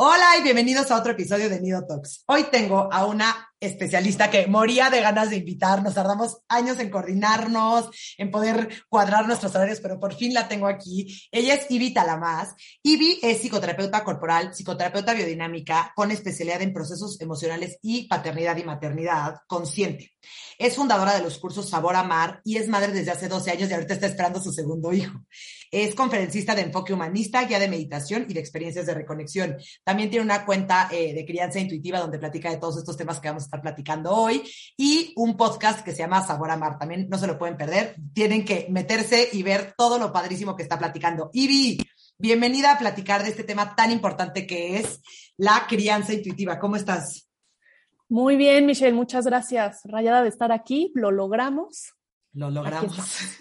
[0.00, 2.22] Hola y bienvenidos a otro episodio de Nido Talks.
[2.26, 5.82] Hoy tengo a una especialista que moría de ganas de invitar.
[5.82, 10.68] Nos tardamos años en coordinarnos, en poder cuadrar nuestros horarios, pero por fin la tengo
[10.68, 11.20] aquí.
[11.32, 12.54] Ella es Ivy Talamás.
[12.84, 19.38] Ivy es psicoterapeuta corporal, psicoterapeuta biodinámica con especialidad en procesos emocionales y paternidad y maternidad
[19.48, 20.12] consciente.
[20.58, 23.68] Es fundadora de los cursos Sabor a Mar y es madre desde hace 12 años
[23.68, 25.18] y ahorita está esperando su segundo hijo.
[25.70, 29.56] Es conferencista de enfoque humanista, guía de meditación y de experiencias de reconexión.
[29.84, 33.28] También tiene una cuenta eh, de crianza intuitiva donde platica de todos estos temas que
[33.28, 34.42] vamos a estar platicando hoy
[34.76, 36.78] y un podcast que se llama Sabor a Mar.
[36.78, 37.96] También no se lo pueden perder.
[38.12, 41.30] Tienen que meterse y ver todo lo padrísimo que está platicando.
[41.32, 41.78] Ivy,
[42.18, 45.00] bienvenida a platicar de este tema tan importante que es
[45.36, 46.58] la crianza intuitiva.
[46.58, 47.28] ¿Cómo estás?
[48.08, 49.80] Muy bien, Michelle, muchas gracias.
[49.84, 51.97] Rayada de estar aquí, lo logramos.
[52.38, 52.96] Lo logramos.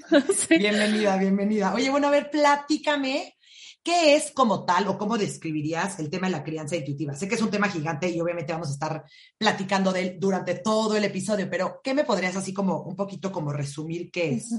[0.49, 1.71] Bienvenida, bienvenida.
[1.75, 3.35] Oye, bueno, a ver, platícame,
[3.83, 7.13] ¿qué es como tal o cómo describirías el tema de la crianza intuitiva?
[7.13, 9.03] Sé que es un tema gigante y obviamente vamos a estar
[9.37, 13.31] platicando de él durante todo el episodio, pero ¿qué me podrías así como un poquito
[13.31, 14.55] como resumir qué es?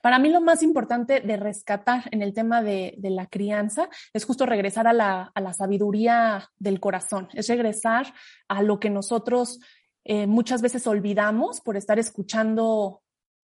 [0.00, 4.46] Para mí lo más importante de rescatar en el tema de, la crianza es justo
[4.46, 8.14] regresar a la, a la, sabiduría del corazón, es regresar
[8.48, 9.60] a lo que nosotros
[10.04, 13.02] eh, muchas veces olvidamos por estar escuchando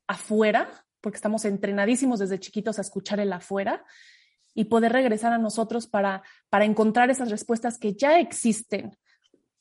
[0.09, 0.69] afuera,
[1.01, 3.85] porque estamos entrenadísimos desde chiquitos a escuchar el afuera
[4.55, 8.97] y poder regresar a nosotros para, para encontrar esas respuestas que ya existen.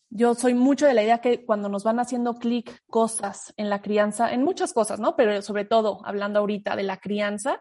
[0.10, 3.82] Yo soy mucho de la idea que cuando nos van haciendo clic cosas en la
[3.82, 5.16] crianza, en muchas cosas, ¿no?
[5.16, 7.60] Pero sobre todo hablando ahorita de la crianza,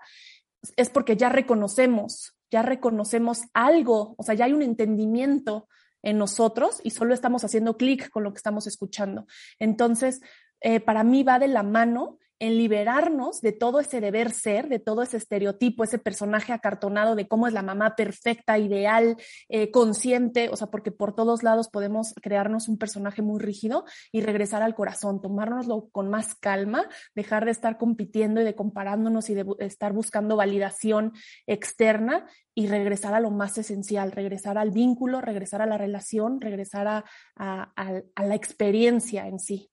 [0.77, 5.69] es porque ya reconocemos, ya reconocemos algo, o sea, ya hay un entendimiento
[6.03, 9.27] en nosotros y solo estamos haciendo clic con lo que estamos escuchando.
[9.59, 10.21] Entonces,
[10.61, 14.79] eh, para mí va de la mano en liberarnos de todo ese deber ser, de
[14.79, 19.17] todo ese estereotipo, ese personaje acartonado de cómo es la mamá perfecta, ideal,
[19.49, 24.21] eh, consciente, o sea, porque por todos lados podemos crearnos un personaje muy rígido y
[24.21, 29.35] regresar al corazón, tomárnoslo con más calma, dejar de estar compitiendo y de comparándonos y
[29.35, 31.13] de estar buscando validación
[31.47, 36.87] externa y regresar a lo más esencial, regresar al vínculo, regresar a la relación, regresar
[36.87, 37.05] a,
[37.37, 39.71] a la experiencia en sí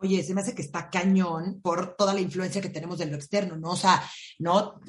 [0.00, 3.16] oye, se me hace que está cañón por toda la influencia que tenemos de lo
[3.16, 3.70] externo, ¿no?
[3.70, 4.02] O sea,
[4.38, 4.80] ¿no?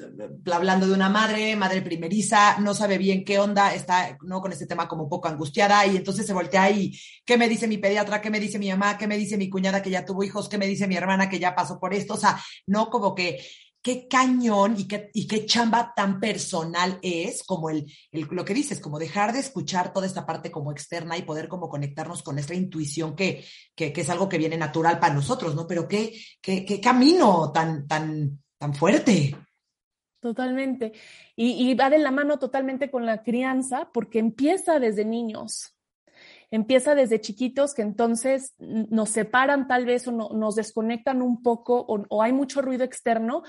[0.52, 4.40] Hablando de una madre, madre primeriza, no sabe bien qué onda, está, ¿no?
[4.40, 7.78] Con este tema como poco angustiada y entonces se voltea y, ¿qué me dice mi
[7.78, 8.20] pediatra?
[8.20, 8.96] ¿Qué me dice mi mamá?
[8.98, 10.48] ¿Qué me dice mi cuñada que ya tuvo hijos?
[10.48, 12.14] ¿Qué me dice mi hermana que ya pasó por esto?
[12.14, 13.40] O sea, no como que
[13.82, 18.80] qué cañón y qué, y qué chamba tan personal es como el, lo que dices,
[18.80, 22.54] como dejar de escuchar toda esta parte como externa y poder como conectarnos con esta
[22.54, 25.66] intuición que, que, es algo que viene natural para nosotros, ¿no?
[25.66, 29.36] Pero qué, qué, qué camino tan, tan, tan fuerte.
[30.20, 30.92] Totalmente.
[31.34, 35.74] Y, y va de la mano totalmente con la crianza porque empieza desde niños
[36.50, 42.22] empieza desde chiquitos que entonces nos separan tal vez o nos desconectan un poco o,
[42.22, 43.42] hay mucho ruido externo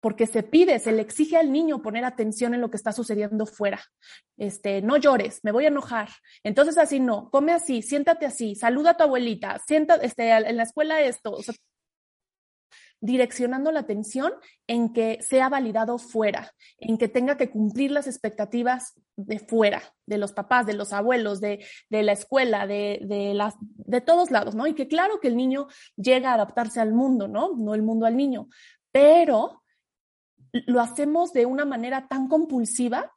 [0.00, 3.46] porque se pide, se le exige al niño poner atención en lo que está sucediendo
[3.46, 3.80] fuera.
[4.36, 6.08] Este, no llores, me voy a enojar.
[6.42, 10.64] Entonces así no, come así, siéntate así, saluda a tu abuelita, sienta, este, en la
[10.64, 11.38] escuela esto
[13.02, 14.32] direccionando la atención
[14.68, 20.18] en que sea validado fuera, en que tenga que cumplir las expectativas de fuera, de
[20.18, 24.68] los papás, de los abuelos, de, la escuela, de, de, las, de todos lados, ¿no?
[24.68, 27.56] Y que claro que el niño llega a adaptarse al mundo, ¿no?
[27.56, 28.48] No el mundo al niño,
[28.92, 29.64] pero
[30.52, 33.12] lo hacemos de una manera tan compulsiva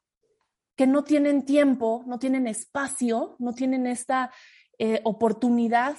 [0.74, 4.32] que no tienen tiempo, no tienen espacio, no tienen esta
[4.78, 5.96] eh, oportunidad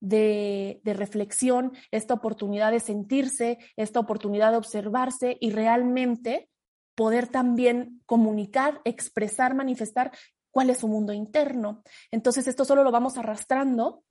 [0.00, 6.48] de, reflexión, esta oportunidad de sentirse, esta oportunidad de observarse y realmente
[6.94, 10.12] poder también comunicar, expresar, manifestar
[10.50, 11.82] cuál es su mundo interno.
[12.10, 14.02] Entonces, esto solo lo vamos arrastrando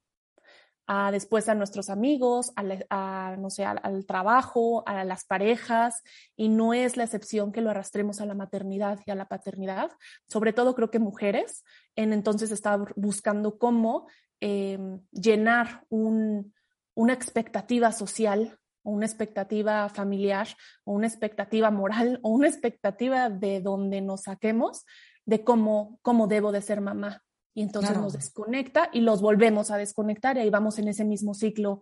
[0.88, 6.02] a después a nuestros amigos, a, no sé, al, trabajo, a las parejas,
[6.38, 9.92] y no es la excepción que lo arrastremos a la maternidad y a la paternidad.
[10.30, 11.66] Sobre todo creo que mujeres,
[11.98, 14.08] en entonces está buscando cómo
[14.40, 20.48] Em, llenar una expectativa social o una expectativa familiar
[20.84, 24.86] o una expectativa moral o una expectativa de donde nos saquemos
[25.26, 27.24] de cómo, cómo debo de ser mamá.
[27.56, 31.34] y entonces nos desconecta y los volvemos a desconectar y ahí vamos en ese mismo
[31.34, 31.82] ciclo,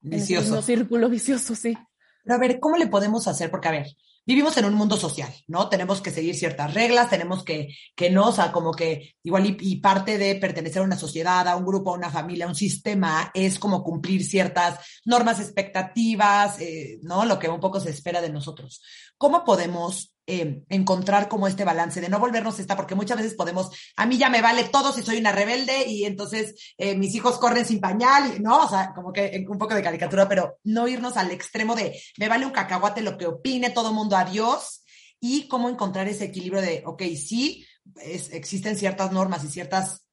[0.00, 0.14] vicioso.
[0.14, 1.76] en ese mismo círculo vicioso, sí.
[2.22, 3.50] Pero a ver, ¿cómo le podemos hacer?
[3.50, 3.86] Porque, a ver,
[4.26, 5.68] vivimos en un mundo social, ¿no?
[5.68, 9.76] Tenemos que seguir ciertas reglas, tenemos que, que no, o sea, como que igual y,
[9.76, 13.30] parte de pertenecer a una sociedad, a un grupo, a una familia, a un sistema,
[13.34, 17.24] es como cumplir ciertas normas, expectativas, eh, ¿no?
[17.24, 18.82] Lo que un poco se espera de nosotros.
[19.16, 23.68] ¿Cómo podemos eh, encontrar como este balance de no volvernos esta, porque muchas veces podemos,
[23.96, 27.38] a mí ya me vale todo si soy una rebelde y entonces eh, mis hijos
[27.38, 28.64] corren sin pañal, ¿no?
[28.64, 32.28] O sea, como que un poco de caricatura, pero no irnos al extremo de me
[32.28, 34.84] vale un cacahuate lo que opine todo mundo, adiós,
[35.18, 37.66] y cómo encontrar ese equilibrio de, ok, sí,
[37.96, 40.06] existen ciertas normas y ciertas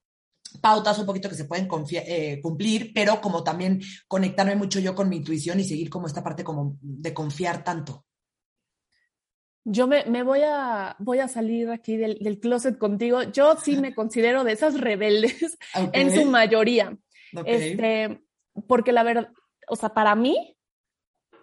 [0.62, 5.10] pautas un poquito que se pueden eh, cumplir, pero como también conectarme mucho yo con
[5.10, 8.07] mi intuición y seguir como esta parte como de confiar tanto.
[9.70, 13.24] Yo me, me, voy, a, voy a salir aquí del, del, closet contigo.
[13.24, 15.58] Yo sí me considero de esas rebeldes
[15.92, 16.98] en su mayoría.
[17.46, 18.24] Este,
[18.66, 19.30] porque la verdad,
[19.68, 20.58] o sea, para mí,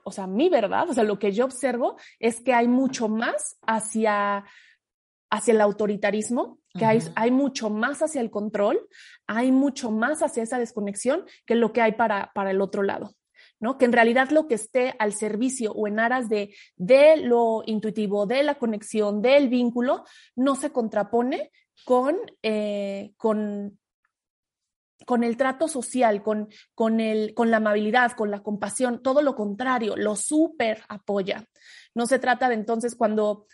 [0.04, 3.58] o sea, mi verdad, o sea, lo que yo observo es que hay mucho más
[3.66, 4.46] hacia,
[5.30, 8.88] hacia el autoritarismo, que hay, hay mucho más hacia el control,
[9.26, 13.14] hay mucho más hacia esa desconexión que lo que hay para, para el otro lado.
[13.78, 18.26] Que en realidad lo que esté al servicio o en aras de, de lo intuitivo,
[18.26, 20.04] de la conexión, del vínculo,
[20.36, 21.50] no se contrapone
[21.84, 23.78] con, eh, con,
[25.06, 29.34] con el trato social, con, con, el, con la amabilidad, con la compasión, todo lo
[29.34, 31.44] contrario, lo súper apoya.
[31.94, 33.46] No se trata de entonces cuando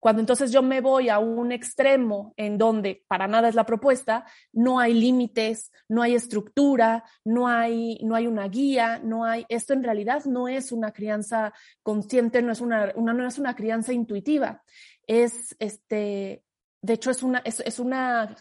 [0.00, 4.24] cuando entonces yo me voy a un extremo en donde para nada es la propuesta,
[4.52, 9.72] no hay límites, no hay estructura, no hay, no hay una guía, no hay, esto
[9.72, 11.52] en realidad no es una crianza
[11.82, 14.62] consciente, no es una, no es una crianza intuitiva.
[15.06, 16.44] Es este,
[16.82, 18.36] de hecho es una, es una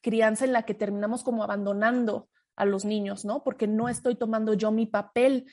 [0.00, 3.42] crianza en la que terminamos como abandonando a los niños, ¿no?
[3.42, 5.46] Porque no estoy tomando yo mi papel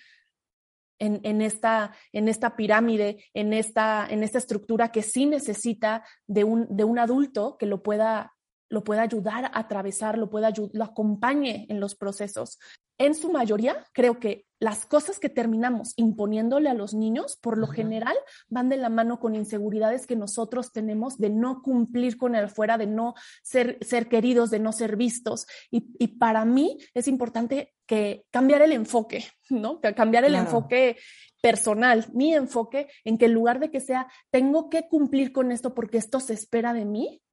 [0.99, 6.67] en, esta, en esta pirámide, en esta, en esta estructura que sí necesita de un,
[6.69, 8.35] de un adulto que lo pueda,
[8.69, 12.59] lo pueda ayudar a atravesar, lo, pueda, lo acompañe en los procesos.
[12.97, 17.67] En su mayoría, creo que las cosas que terminamos imponiéndole a los niños, por lo
[17.67, 18.15] general,
[18.49, 22.77] van de la mano con inseguridades que nosotros tenemos de no cumplir con el fuera,
[22.77, 25.47] de no ser, ser queridos, de no ser vistos.
[25.71, 29.81] Y, y para mí es importante que cambiar el enfoque, ¿no?
[29.81, 30.97] Cambiar el enfoque
[31.41, 35.73] personal, mi enfoque en que en lugar de que sea, tengo que cumplir con esto
[35.73, 37.23] porque esto se espera de mí,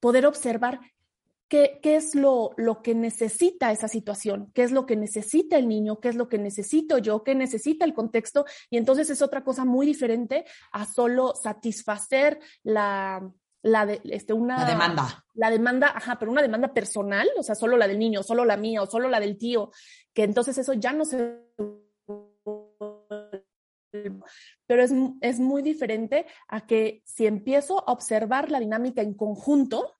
[0.00, 0.80] poder observar
[1.46, 5.68] qué, qué es lo, lo que necesita esa situación, qué es lo que necesita el
[5.68, 8.46] niño, qué es lo que necesito yo, qué necesita el contexto.
[8.70, 13.22] Y entonces es otra cosa muy diferente a solo satisfacer la,
[13.64, 14.58] la de, este, una...
[14.58, 15.24] La demanda.
[15.32, 18.58] La demanda, ajá, pero una demanda personal, o sea, solo la del niño, solo la
[18.58, 19.72] mía o solo la del tío,
[20.12, 21.40] que entonces eso ya no se...
[24.66, 29.94] Pero es, es muy diferente a que si empiezo a observar la dinámica en conjunto,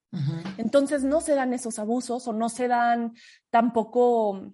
[0.59, 3.15] entonces no se dan esos abusos o no se dan
[3.51, 4.53] tampoco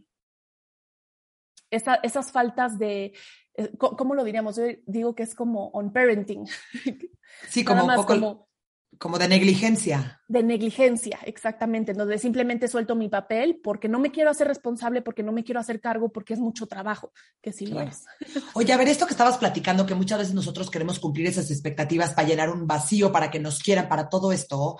[1.69, 3.12] esa, esas faltas de,
[3.55, 4.57] eh, ¿cómo lo diríamos?
[4.57, 6.47] Yo digo que es como on parenting.
[7.49, 8.50] Sí, como un poco como
[9.19, 10.20] de negligencia.
[10.28, 15.22] De negligencia, exactamente, donde simplemente suelto mi papel porque no me quiero hacer responsable, porque
[15.22, 18.04] no me quiero hacer cargo, porque es mucho trabajo, que sí lo es.
[18.54, 22.12] Oye, a ver, esto que estabas platicando, que muchas veces nosotros queremos cumplir esas expectativas
[22.12, 24.76] para llenar un vacío, para que nos quieran, para todo esto,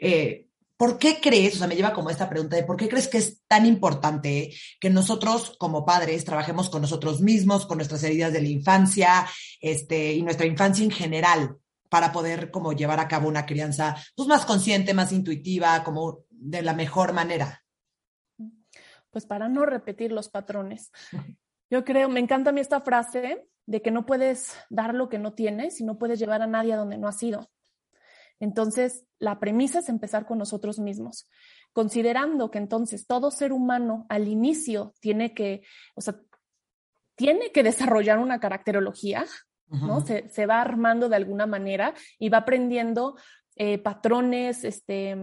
[0.00, 3.08] eh, ¿por qué crees, o sea, me lleva como esta pregunta de por qué crees
[3.08, 8.32] que es tan importante que nosotros como padres trabajemos con nosotros mismos, con nuestras heridas
[8.32, 9.26] de la infancia,
[9.60, 11.56] este, y nuestra infancia en general?
[11.92, 16.62] Para poder como llevar a cabo una crianza pues, más consciente, más intuitiva, como de
[16.62, 17.62] la mejor manera?
[19.10, 20.90] Pues para no repetir los patrones.
[21.70, 25.18] Yo creo, me encanta a mí esta frase de que no puedes dar lo que
[25.18, 27.50] no tienes y no puedes llevar a nadie a donde no has ido.
[28.40, 31.28] Entonces, la premisa es empezar con nosotros mismos,
[31.74, 35.60] considerando que entonces todo ser humano al inicio tiene que,
[35.94, 36.18] o sea,
[37.16, 39.26] tiene que desarrollar una caracterología,
[39.72, 40.00] ¿no?
[40.02, 43.16] Se, se, va armando de alguna manera y va aprendiendo
[43.56, 45.16] eh, patrones, este,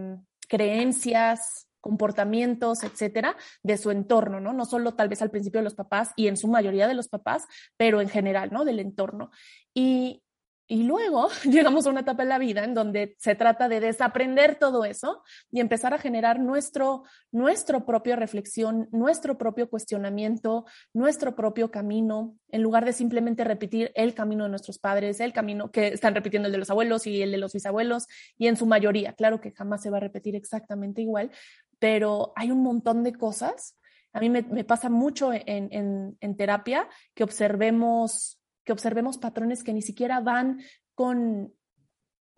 [0.47, 4.53] creencias, comportamientos, etcétera, de su entorno, ¿no?
[4.53, 7.07] No solo tal vez al principio de los papás y en su mayoría de los
[7.07, 7.45] papás,
[7.77, 8.65] pero en general, ¿no?
[8.65, 9.31] Del entorno.
[9.73, 10.23] Y,
[10.71, 14.55] y luego llegamos a una etapa de la vida en donde se trata de desaprender
[14.55, 21.71] todo eso y empezar a generar nuestro, nuestro propio reflexión, nuestro propio cuestionamiento, nuestro propio
[21.71, 26.13] camino, en lugar de simplemente repetir el camino de nuestros padres, el camino que están
[26.13, 28.07] repitiendo el de los abuelos y el de los bisabuelos,
[28.37, 31.31] y en su mayoría, claro que jamás se va a repetir exactamente igual,
[31.79, 33.75] pero hay un montón de cosas.
[34.13, 38.38] A mí me, pasa mucho en, en terapia que observemos
[38.69, 40.61] que observemos patrones que ni siquiera van
[40.93, 41.51] con,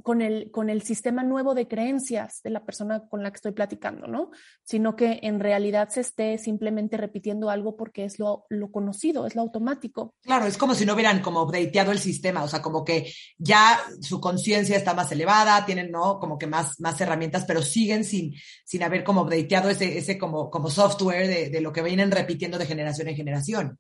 [0.02, 3.52] con, el, con el sistema nuevo de creencias de la persona con la que estoy
[3.52, 4.32] platicando, ¿no?
[4.64, 9.42] Sino que en realidad se esté simplemente repitiendo algo porque es lo, conocido, es lo
[9.42, 10.16] automático.
[10.22, 13.82] Claro, es como si no hubieran como updateado el sistema, o sea, como que ya
[14.00, 16.18] su conciencia está más elevada, tienen, ¿no?
[16.18, 18.34] Como que más, más herramientas, pero siguen sin,
[18.64, 22.58] sin haber como updateado ese, ese como, como software de, de lo que vienen repitiendo
[22.58, 23.80] de generación en generación.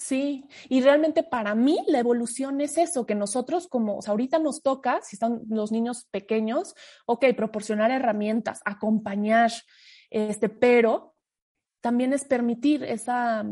[0.00, 4.38] Sí, y realmente para mí la evolución es eso, que nosotros como, o sea, ahorita
[4.38, 9.52] nos toca, si están los niños pequeños, ok, proporcionar herramientas, acompañar,
[10.08, 11.14] este, pero
[11.82, 13.44] también es permitir esa,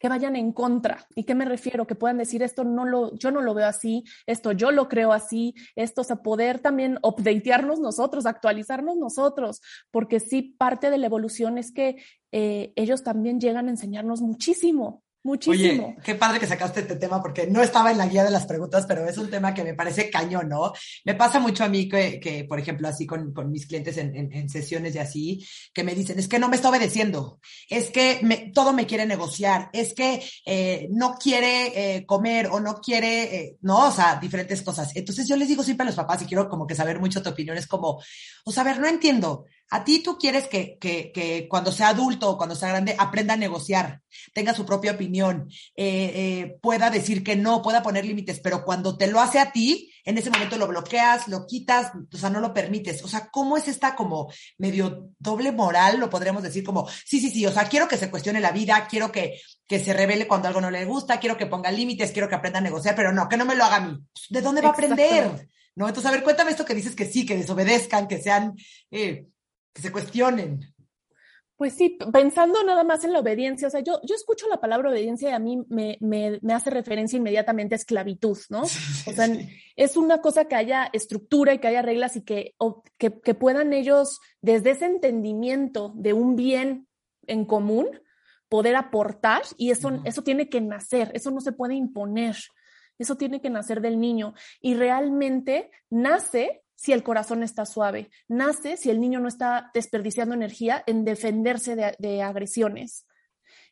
[0.00, 1.06] que vayan en contra.
[1.14, 1.86] ¿Y qué me refiero?
[1.86, 5.12] Que puedan decir esto no lo, yo no lo veo así, esto yo lo creo
[5.12, 9.60] así, esto, o sea, poder también updatearnos nosotros, actualizarnos nosotros,
[9.92, 12.02] porque sí, parte de la evolución es que
[12.32, 15.04] eh, ellos también llegan a enseñarnos muchísimo.
[15.24, 15.94] Muchísimo.
[15.94, 18.44] Oye, qué padre que sacaste este tema porque no estaba en la guía de las
[18.44, 20.72] preguntas, pero es un tema que me parece cañón, ¿no?
[21.04, 24.16] Me pasa mucho a mí que, que por ejemplo, así con, con mis clientes en,
[24.16, 27.38] en, sesiones y así, que me dicen, es que no me está obedeciendo,
[27.70, 32.58] es que me, todo me quiere negociar, es que eh, no quiere eh, comer o
[32.58, 34.90] no quiere, eh, no, o sea, diferentes cosas.
[34.96, 37.30] Entonces yo les digo siempre a los papás y quiero como que saber mucho tu
[37.30, 38.02] opinión, es como,
[38.44, 39.44] o sea, a ver, no entiendo.
[39.70, 43.34] A ti tú quieres que, que, que cuando sea adulto o cuando sea grande aprenda
[43.34, 44.02] a negociar,
[44.34, 48.96] tenga su propia opinión, eh, eh, pueda decir que no, pueda poner límites, pero cuando
[48.96, 52.40] te lo hace a ti, en ese momento lo bloqueas, lo quitas, o sea, no
[52.40, 53.02] lo permites.
[53.04, 57.30] O sea, ¿cómo es esta como medio doble moral, lo podríamos decir como, sí, sí,
[57.30, 60.48] sí, o sea, quiero que se cuestione la vida, quiero que, que se revele cuando
[60.48, 63.28] algo no le gusta, quiero que ponga límites, quiero que aprenda a negociar, pero no,
[63.28, 63.98] que no me lo haga a mí.
[64.28, 65.48] ¿De dónde va a aprender?
[65.74, 65.88] ¿No?
[65.88, 68.54] Entonces, a ver, cuéntame esto que dices que sí, que desobedezcan, que sean...
[68.90, 69.26] Eh,
[69.72, 70.72] que se cuestionen.
[71.56, 74.90] Pues sí, pensando nada más en la obediencia, o sea, yo, yo escucho la palabra
[74.90, 78.62] obediencia y a mí me, me, me hace referencia inmediatamente a esclavitud, ¿no?
[79.06, 79.28] o sea,
[79.76, 82.56] es una cosa que haya estructura y que haya reglas y que,
[82.98, 86.88] que, que, puedan ellos, desde ese entendimiento de un bien
[87.28, 87.86] en común,
[88.48, 92.36] poder aportar y eso, eso tiene que nacer, eso no se puede imponer,
[92.98, 98.76] eso tiene que nacer del niño y realmente nace si el corazón está suave, nace
[98.76, 103.06] si el niño no está desperdiciando energía en defenderse de, agresiones.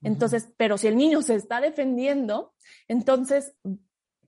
[0.00, 2.54] Entonces, pero si el niño se está defendiendo,
[2.86, 3.56] entonces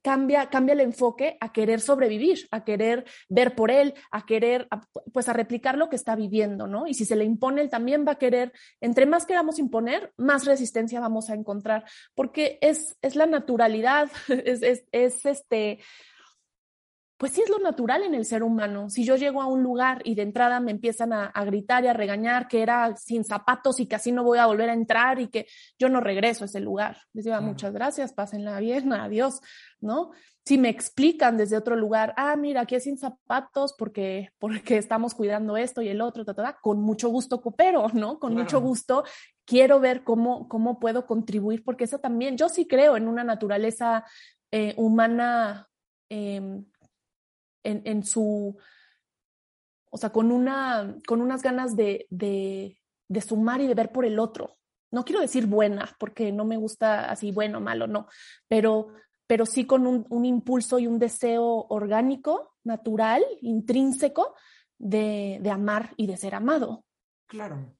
[0.02, 4.66] cambia, cambia el enfoque a querer sobrevivir, a querer ver por él, a querer,
[5.12, 6.88] pues a replicar lo que está viviendo, ¿no?
[6.88, 10.44] Y si se le impone, él también va a querer, entre más queramos imponer, más
[10.44, 11.84] resistencia vamos a encontrar,
[12.16, 15.78] porque es, es la naturalidad, es, es, es este,
[17.22, 18.90] pues sí es lo natural en el ser humano.
[18.90, 21.92] Si yo llego a un lugar y de entrada me empiezan a, gritar y a
[21.92, 25.28] regañar que era sin zapatos y que así no voy a volver a entrar y
[25.28, 25.46] que
[25.78, 26.96] yo no regreso a ese lugar.
[27.12, 29.40] Les digo, muchas gracias, pásenla bien, adiós,
[29.80, 30.10] ¿no?
[30.44, 35.14] Si me explican desde otro lugar, ah, mira, aquí es sin zapatos porque, porque estamos
[35.14, 36.24] cuidando esto y el otro,
[36.60, 38.18] con mucho gusto coopero, ¿no?
[38.18, 39.04] Con mucho gusto
[39.44, 44.04] quiero ver cómo, cómo puedo contribuir, porque eso también, yo sí creo en una naturaleza
[44.50, 45.68] eh, humana.
[46.08, 46.64] Em,
[47.64, 48.56] en, su,
[49.90, 52.78] o sea, con, una, con unas ganas de, de,
[53.08, 54.56] de, sumar y de ver por el otro.
[54.90, 58.08] No quiero decir buena, porque no me gusta así bueno, malo, no,
[58.48, 58.88] pero,
[59.26, 64.34] pero sí con un, un impulso y un deseo orgánico, natural, intrínseco,
[64.78, 66.84] de, de amar y de ser amado.
[67.26, 67.74] Claro.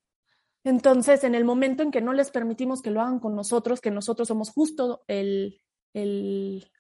[0.65, 3.91] Entonces, en el momento en que no les permitimos que lo hagan con nosotros, que
[3.91, 5.61] nosotros somos justo el,
[5.93, 6.71] el,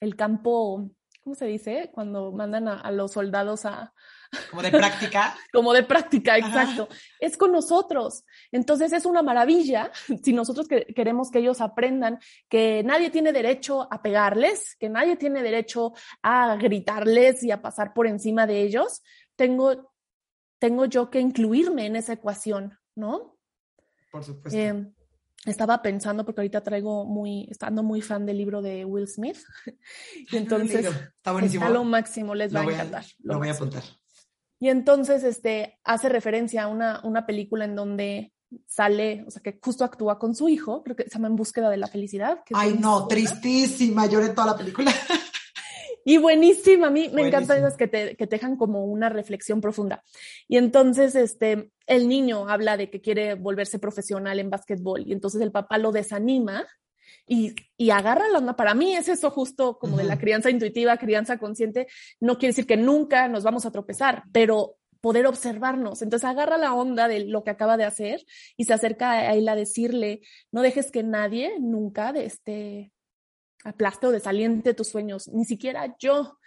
[0.00, 0.90] el campo
[1.22, 1.90] ¿cómo se dice?
[1.92, 3.92] Cuando mandan a, los soldados a...
[4.50, 5.36] Como de práctica.
[5.52, 6.88] como de práctica, exacto.
[7.20, 8.24] Es con nosotros.
[8.50, 14.00] Entonces es una maravilla si nosotros queremos que ellos aprendan que nadie tiene derecho a
[14.00, 19.02] pegarles, que nadie tiene derecho a gritarles y a pasar por encima de ellos.
[19.36, 19.92] Tengo,
[20.58, 23.36] tengo yo que incluirme en esa ecuación, ¿no?
[24.10, 24.58] Por supuesto.
[24.58, 24.92] Eh,
[25.44, 29.38] estaba pensando, porque ahorita traigo muy, estando muy fan del libro de Will Smith.
[30.30, 31.68] y entonces, está buenísimo.
[31.68, 33.04] lo máximo, les va a encantar.
[33.20, 33.82] Lo, voy a apuntar.
[34.60, 38.32] Y entonces, este, hace referencia a una, una película en donde
[38.66, 41.70] sale, o sea, que justo actúa con su hijo, creo que se llama En búsqueda
[41.70, 42.40] de la felicidad.
[42.52, 44.92] Ay, no, tristísima, lloré toda la película.
[46.04, 49.60] Y buenísima, a mí me encantan esas que te, que te dejan como una reflexión
[49.60, 50.02] profunda.
[50.48, 55.40] Y entonces, este, el niño habla de que quiere volverse profesional en básquetbol y entonces
[55.40, 56.66] el papá lo desanima
[57.26, 58.56] y, y, agarra la onda.
[58.56, 61.86] Para mí es eso justo como de la crianza intuitiva, crianza consciente.
[62.20, 66.00] No quiere decir que nunca nos vamos a tropezar, pero poder observarnos.
[66.00, 68.24] Entonces agarra la onda de lo que acaba de hacer
[68.56, 72.92] y se acerca a él a decirle, no dejes que nadie nunca de este
[73.64, 76.38] aplaste o desaliente tus sueños, ni siquiera yo.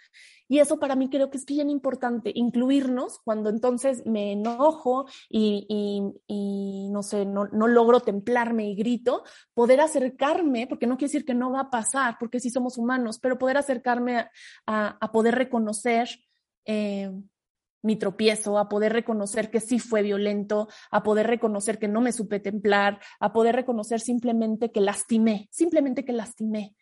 [0.48, 5.66] Y eso para mí creo que es bien importante, incluirnos cuando entonces me enojo y,
[6.28, 11.24] y, no sé, no, no, logro templarme y grito, poder acercarme, porque no quiere decir
[11.24, 14.28] que no va a pasar, porque sí somos humanos, pero poder acercarme
[14.66, 16.08] a, a, poder reconocer
[16.64, 17.10] eh,
[17.82, 22.12] mi tropiezo, a poder reconocer que sí fue violento, a poder reconocer que no me
[22.12, 26.76] supe templar, a poder reconocer simplemente que lastimé, simplemente que lastimé.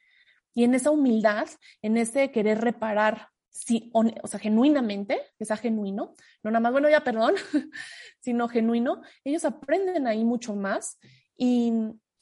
[0.55, 1.49] Y en esa humildad,
[1.83, 6.89] en ese querer reparar, sí, o sea, genuinamente, que sea genuino, no nada más, bueno,
[6.89, 7.35] ya perdón,
[8.21, 10.99] sino genuino, ellos aprenden ahí mucho más
[11.37, 11.73] y,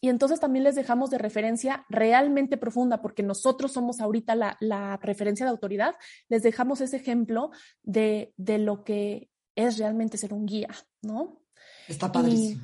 [0.01, 4.97] y entonces también les dejamos de referencia realmente profunda, porque nosotros somos ahorita la, la
[4.97, 5.95] referencia de autoridad,
[6.29, 7.51] les dejamos ese ejemplo
[7.83, 10.71] de, de, lo que es realmente ser un guía,
[11.03, 11.43] ¿no?
[11.87, 12.63] Está padrísimo.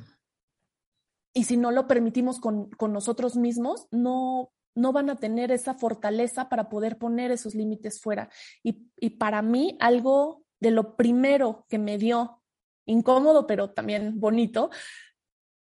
[1.33, 5.51] Y, y si no lo permitimos con, con nosotros mismos, no, no van a tener
[5.51, 8.29] esa fortaleza para poder poner esos límites fuera.
[8.63, 12.41] Y, para mí, algo de lo primero que me dio
[12.85, 14.69] incómodo, pero también bonito,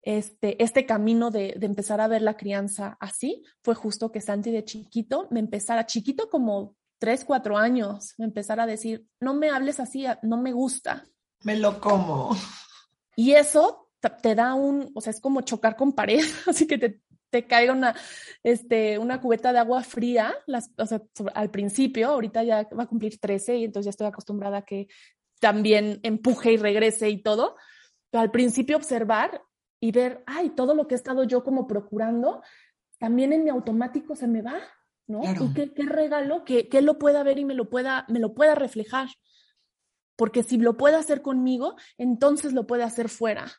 [0.03, 4.65] este, este camino de, empezar a ver la crianza así, fue justo que Santi de
[4.65, 9.81] chiquito me empezara, chiquito como tres, cuatro años, me empezara a decir, no me hables
[9.81, 11.05] así, no me gusta.
[11.43, 12.37] Me lo como.
[13.17, 13.91] Y eso
[14.23, 17.03] te da un, o sea, es como chocar con pared, así que te,
[17.37, 17.95] te caiga una,
[18.43, 21.03] este, una cubeta de agua fría, las, o sea,
[21.35, 24.89] al principio, ahorita ya va a cumplir 13 y entonces ya estoy acostumbrada a que
[25.39, 27.57] también empuje y regrese y todo,
[28.11, 29.43] pero al principio observar
[29.81, 32.43] y ver, ay, todo lo que he estado yo como procurando,
[32.99, 34.59] también en mi automático se me va,
[35.07, 35.21] ¿no?
[35.23, 38.33] Y qué, qué regalo que, que, lo pueda ver y me lo pueda, me lo
[38.33, 39.09] pueda reflejar.
[40.17, 43.53] Porque si lo puede hacer conmigo, entonces lo puede hacer fuera.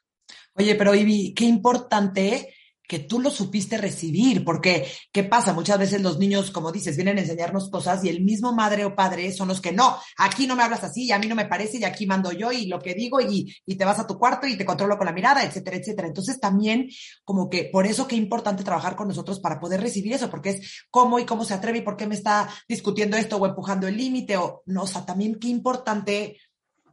[0.55, 2.55] Oye, pero Ivy, qué importante
[2.87, 5.53] que tú lo supiste recibir, porque ¿qué pasa?
[5.53, 8.95] Muchas veces los niños, como dices, vienen a enseñarnos cosas y el mismo madre o
[8.95, 11.45] padre son los que no, aquí no me hablas así y a mí no me
[11.45, 14.17] parece y aquí mando yo y lo que digo y, y te vas a tu
[14.17, 16.07] cuarto y te controlo con la mirada, etcétera, etcétera.
[16.07, 16.87] Entonces también
[17.25, 20.85] como que por eso qué importante trabajar con nosotros para poder recibir eso, porque es
[20.89, 23.97] cómo y cómo se atreve y por qué me está discutiendo esto o empujando el
[23.97, 26.39] límite o no, o sea, también qué importante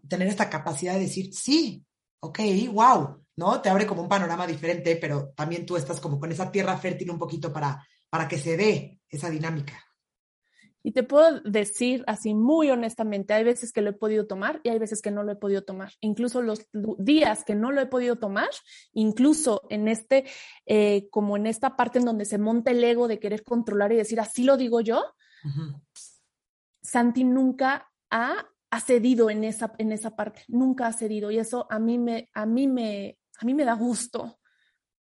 [0.09, 1.85] tener esta capacidad de decir, sí,
[2.21, 2.41] ok,
[2.73, 3.61] wow, ¿no?
[3.61, 7.11] Te abre como un panorama diferente, pero también tú estás como con esa tierra fértil
[7.11, 9.85] un poquito para, para que se dé esa dinámica.
[10.87, 14.69] Y te puedo decir así muy honestamente, hay veces que lo he podido tomar y
[14.69, 15.93] hay veces que no lo he podido tomar.
[16.01, 16.69] Incluso los
[16.99, 18.51] días que no lo he podido tomar,
[18.93, 20.27] incluso en este,
[20.67, 23.97] eh, como en esta parte en donde se monta el ego de querer controlar y
[23.97, 25.03] decir, así lo digo yo,
[26.83, 31.31] Santi nunca ha, ha, cedido en esa, en esa parte, nunca ha cedido.
[31.31, 34.39] Y eso a mí me, a mí me, a mí me da gusto.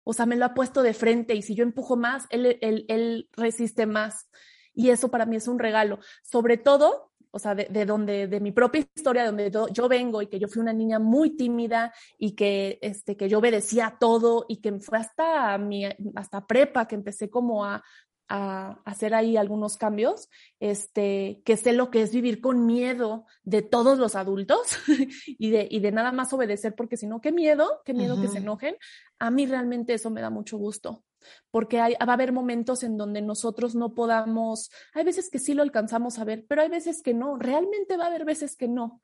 [0.04, 2.86] O sea, me lo ha puesto de frente y si yo empujo más, él, él,
[2.88, 4.30] él resiste más.
[4.74, 6.00] Y eso para mí es un regalo.
[6.24, 10.28] Sobre todo, o sea, de, de, donde, de mi propia historia, donde yo, vengo y
[10.28, 14.58] que yo fui una niña muy tímida y que, este, que yo obedecía todo y
[14.58, 17.84] que fue hasta mi, hasta prepa que empecé como a,
[18.30, 23.62] a hacer ahí algunos cambios, este, que sé lo que es vivir con miedo de
[23.62, 24.62] todos los adultos
[25.28, 28.28] y, de, y de nada más obedecer, porque si no, qué miedo, qué miedo que
[28.28, 28.76] se enojen.
[29.20, 31.04] A mí realmente eso me da mucho gusto,
[31.52, 35.54] porque hay, va a haber momentos en donde nosotros no podamos, hay veces que sí
[35.54, 38.68] lo alcanzamos a ver, pero hay veces que no, realmente va a haber veces que
[38.68, 39.02] no.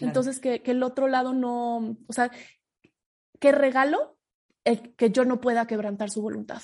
[0.00, 2.30] Entonces, que, que el otro lado no, o sea,
[3.40, 4.16] qué regalo
[4.64, 6.62] el que yo no pueda quebrantar su voluntad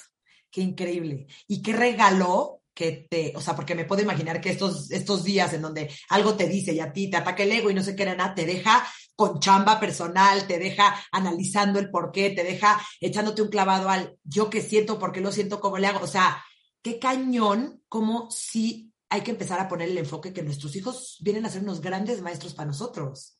[0.55, 1.27] qué increíble.
[1.49, 5.53] Y qué regalo que te, o sea, porque me puedo imaginar que estos, estos días
[5.53, 7.97] en donde algo te dice y a ti te ataca el ego y no sé
[7.97, 8.87] qué nada, te deja
[9.17, 14.17] con chamba personal, te deja analizando el por qué, te deja echándote un clavado al
[14.23, 16.05] yo que siento, por qué lo siento, cómo le hago.
[16.05, 16.45] O sea,
[16.83, 21.47] qué cañón, como si hay que empezar a poner el enfoque que nuestros hijos vienen
[21.47, 23.39] a ser unos grandes maestros para nosotros.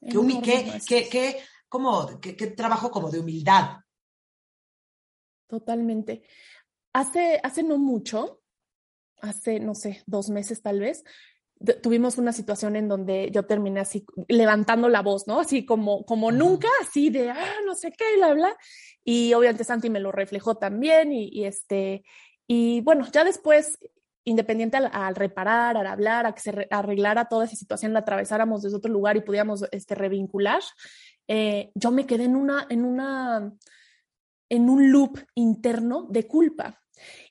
[0.00, 1.38] Qué, qué, qué, qué,
[1.68, 3.76] como, qué, qué trabajo como de humildad,
[5.46, 6.22] Totalmente.
[6.92, 8.42] Hace, hace no mucho,
[9.20, 11.04] hace, no sé, dos meses tal vez,
[11.82, 15.40] tuvimos una situación en donde yo terminé así levantando la voz, ¿no?
[15.40, 18.56] Así como, como nunca, así de, ah, no sé qué, y bla, bla.
[19.04, 22.04] Y obviamente Santi me lo reflejó también y, y este,
[22.46, 23.78] y bueno, ya después
[24.26, 28.76] independiente al, reparar, al hablar, a que se arreglara toda esa situación, la atravesáramos desde
[28.76, 30.60] otro lugar y pudiéramos este, revincular,
[31.28, 33.52] eh, yo me quedé en una, en una,
[34.48, 36.82] en un loop interno de culpa.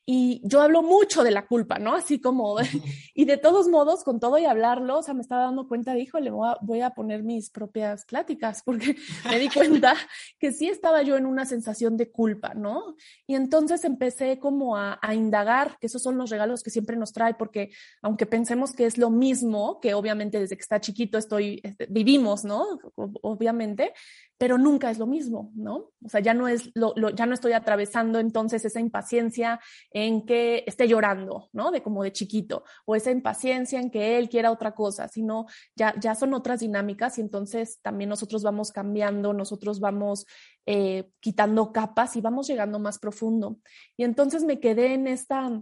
[0.08, 1.96] Y yo hablo mucho de la culpa, ¿no?
[1.96, 2.58] Así como,
[3.15, 6.02] y de todos modos, con todo y hablarlo, o sea, me estaba dando cuenta de,
[6.02, 8.96] híjole, voy a, voy a poner mis propias pláticas, porque
[9.30, 9.96] me di cuenta
[10.39, 12.96] que sí estaba yo en una sensación de culpa, ¿no?
[13.26, 17.12] Y entonces empecé como a, a, indagar, que esos son los regalos que siempre nos
[17.12, 21.62] trae, porque aunque pensemos que es lo mismo, que obviamente desde que está chiquito estoy,
[21.63, 22.63] este, vivimos, ¿no?
[22.96, 23.94] Obviamente,
[24.38, 25.91] pero nunca es lo mismo, ¿no?
[26.04, 29.60] O sea, ya no es lo, ya no estoy atravesando entonces esa impaciencia
[29.95, 31.71] en que esté llorando, ¿no?
[31.71, 35.95] De como de chiquito, o esa impaciencia en que él quiera otra cosa, sino ya,
[35.97, 40.25] ya son otras dinámicas y entonces también nosotros vamos cambiando, nosotros vamos
[40.65, 43.60] eh, quitando capas y vamos llegando más profundo.
[43.95, 45.62] Y entonces me quedé en esta,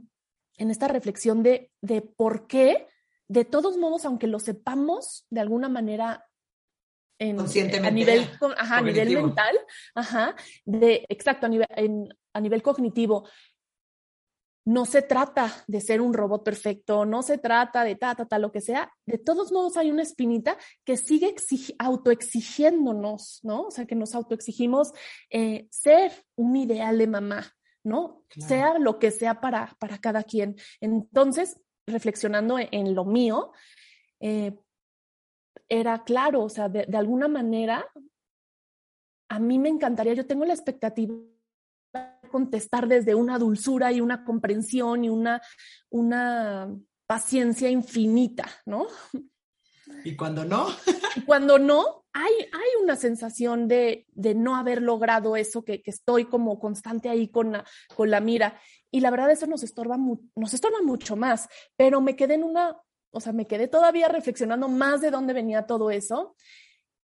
[0.57, 2.87] en esta reflexión de, de por qué,
[3.27, 6.25] de todos modos, aunque lo sepamos de alguna manera
[7.19, 7.87] Conscientemente.
[7.87, 9.55] A nivel, ajá, a nivel mental,
[9.95, 11.67] ajá, de, exacto, a nivel,
[12.33, 13.29] a nivel cognitivo.
[14.65, 18.39] No se trata de ser un robot perfecto, no se trata de ta, ta, ta,
[18.39, 18.91] lo que sea.
[19.05, 21.35] De todos modos, hay una espinita que sigue
[21.79, 23.63] autoexigiéndonos, ¿no?
[23.63, 24.93] O sea, que nos autoexigimos
[25.29, 28.23] eh, ser un ideal de mamá, ¿no?
[28.29, 30.55] Sea lo que sea para, para cada quien.
[30.79, 33.51] Entonces, reflexionando en, lo mío,
[34.19, 34.57] eh,
[35.69, 37.85] era claro, o sea, de, alguna manera,
[39.29, 41.32] a mí me encantaría, yo tengo la expectativa de
[42.33, 45.39] contestar desde una dulzura y una comprensión y una,
[45.91, 46.67] una
[47.05, 48.87] paciencia infinita, ¿no?
[50.03, 50.65] Y cuando no.
[51.15, 55.91] y cuando no, hay, hay una sensación de, de no haber logrado eso, que, que,
[55.91, 57.65] estoy como constante ahí con la,
[57.95, 58.59] con la mira.
[58.89, 59.97] Y la verdad eso nos estorba,
[60.35, 62.75] nos estorba mucho más, pero me quedé en una
[63.15, 66.35] o sea, me quedé todavía reflexionando más de dónde venía todo eso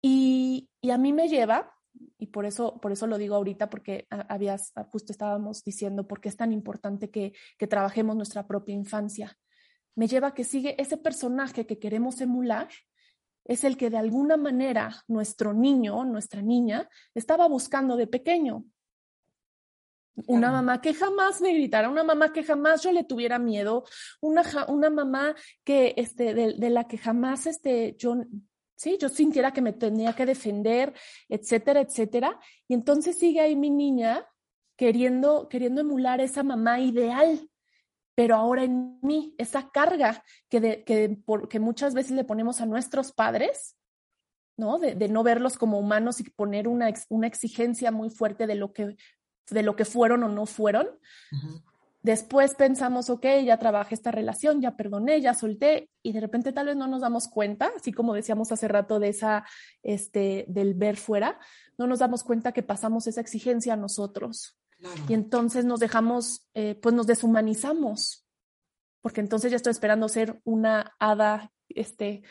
[0.01, 1.75] y, y a mí me lleva,
[2.19, 6.29] y por eso, por eso lo digo ahorita, porque habías, justo estábamos diciendo por qué
[6.29, 9.39] es tan importante que, que trabajemos nuestra propia infancia.
[9.95, 12.69] Me lleva a que sigue ese personaje que queremos emular,
[13.45, 18.65] es el que de alguna manera nuestro niño, nuestra niña, estaba buscando de pequeño.
[20.27, 23.85] Una mamá que jamás me gritara, una mamá que jamás yo le tuviera miedo,
[24.21, 28.17] una, una mamá que, este, de, la que jamás, este, yo,
[28.79, 30.95] sí, yo sintiera que me tenía que defender,
[31.29, 32.39] etcétera, etcétera.
[32.69, 34.25] Y entonces sigue ahí mi niña
[34.77, 37.51] queriendo, queriendo emular esa mamá ideal,
[38.15, 41.19] pero ahora en mí, esa carga que, que,
[41.51, 43.77] que muchas veces le ponemos a nuestros padres,
[44.57, 44.79] ¿no?
[44.79, 48.73] De, de, no verlos como humanos y poner una, una exigencia muy fuerte de lo
[48.73, 48.97] que
[49.51, 50.87] de lo que fueron o no fueron.
[52.09, 56.65] Después pensamos, ok, ya trabajé esta relación, ya perdoné, ya solté, y de repente tal
[56.65, 59.45] vez no nos damos cuenta, así como decíamos hace rato de esa,
[59.83, 61.39] este, del ver fuera,
[61.77, 64.59] no nos damos cuenta que pasamos esa exigencia a nosotros.
[65.07, 68.27] Y entonces nos dejamos, eh, pues nos deshumanizamos,
[69.03, 72.23] porque entonces ya estoy esperando ser una hada, este,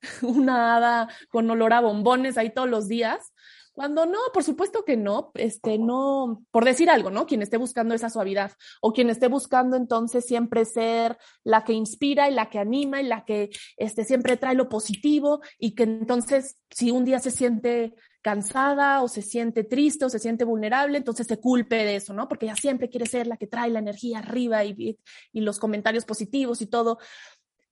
[0.22, 3.32] una hada con olor a bombones ahí todos los días,
[3.74, 7.26] cuando no, por supuesto que no, este, no, por decir algo, ¿no?
[7.26, 12.30] Quien esté buscando esa suavidad o quien esté buscando entonces siempre ser la que inspira
[12.30, 16.56] y la que anima y la que este, siempre trae lo positivo y que entonces
[16.70, 21.26] si un día se siente cansada o se siente triste o se siente vulnerable, entonces
[21.26, 22.28] se culpe de eso, ¿no?
[22.28, 24.98] Porque ella siempre quiere ser la que trae la energía arriba y,
[25.32, 26.98] y los comentarios positivos y todo.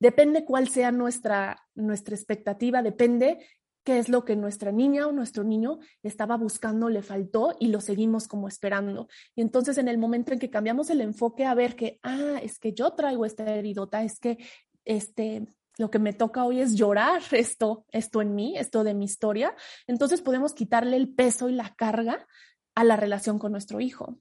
[0.01, 3.39] Depende cuál sea nuestra, nuestra expectativa, depende
[3.85, 7.81] qué es lo que nuestra niña o nuestro niño estaba buscando, le faltó y lo
[7.81, 9.09] seguimos como esperando.
[9.35, 12.59] Y entonces en el momento en que cambiamos el enfoque a ver que, ah, es
[12.59, 14.39] que yo traigo esta heridota, es que
[14.85, 15.47] este,
[15.79, 19.55] lo que me toca hoy es llorar esto, esto en mí, esto de mi historia,
[19.87, 22.27] entonces podemos quitarle el peso y la carga
[22.75, 24.19] a la relación con nuestro hijo.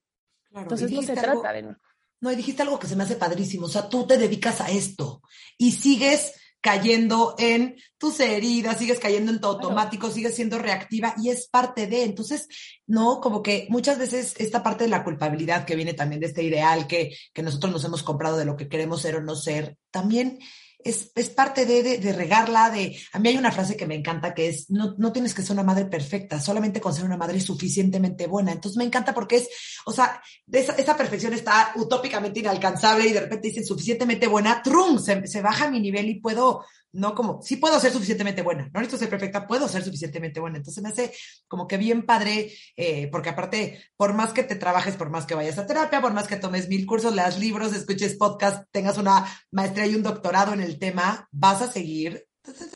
[0.54, 1.76] entonces no se trata de...
[2.19, 4.69] No, y dijiste algo que se me hace padrísimo, o sea, tú te dedicas a
[4.69, 5.24] esto
[5.58, 11.30] y sigues cayendo en tus heridas, sigues cayendo en tu automático, sigues siendo reactiva y
[11.30, 12.47] es parte de, entonces,
[12.86, 16.43] no, como que muchas veces esta parte de la culpabilidad que viene también de este
[16.43, 19.78] ideal que, que nosotros nos hemos comprado de lo que queremos ser o no ser,
[19.89, 20.39] también
[20.83, 22.97] es, es parte de, de, regarla, de...
[23.13, 25.53] A mí hay una frase que me encanta que es, no, no tienes que ser
[25.53, 28.51] una madre perfecta, solamente con ser una madre suficientemente buena.
[28.51, 29.49] Entonces me encanta porque es,
[29.85, 34.99] o sea, esa, esa perfección está utópicamente inalcanzable y de repente dicen suficientemente buena, trum,
[34.99, 38.80] se, se baja mi nivel y puedo no como, sí puedo ser suficientemente buena, no
[38.80, 40.58] necesito ser perfecta, puedo ser suficientemente buena.
[40.58, 41.13] Entonces me hace
[41.47, 45.36] como que bien padre, eh, porque aparte, por más que te trabajes, por más que
[45.36, 49.25] vayas a terapia, por más que tomes mil cursos, leas libros, escuches podcast, tengas una
[49.51, 52.25] maestría y un doctorado en el tema, vas a seguir,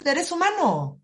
[0.06, 1.02] eres humano.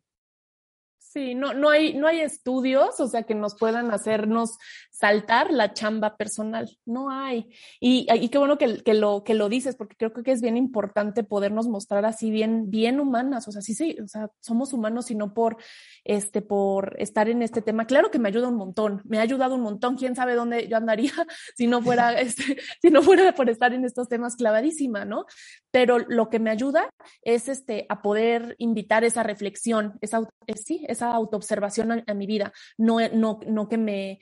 [1.12, 4.58] Sí, no, no, hay, no hay estudios, o sea, que nos puedan hacernos
[5.02, 6.70] saltar la chamba personal.
[6.86, 7.50] No hay.
[7.80, 10.58] Y, y qué bueno que, que, lo, que lo dices, porque creo que es bien
[10.58, 13.48] importante podernos mostrar así bien, bien humanas.
[13.48, 15.58] O sea, sí, sí, o sea, somos humanos y no por,
[16.04, 17.88] este, por estar en este tema.
[17.88, 19.98] Claro que me ayuda un montón, me ha ayudado un montón.
[19.98, 21.12] Quién sabe dónde yo andaría
[21.58, 25.26] si no fuera, este, si no fuera por estar en estos temas clavadísima, ¿no?
[25.72, 26.92] Pero lo que me ayuda
[27.24, 30.22] es este, a poder invitar esa reflexión, esa,
[30.64, 34.20] sí, esa autoobservación a, mi vida, no, no, no que me,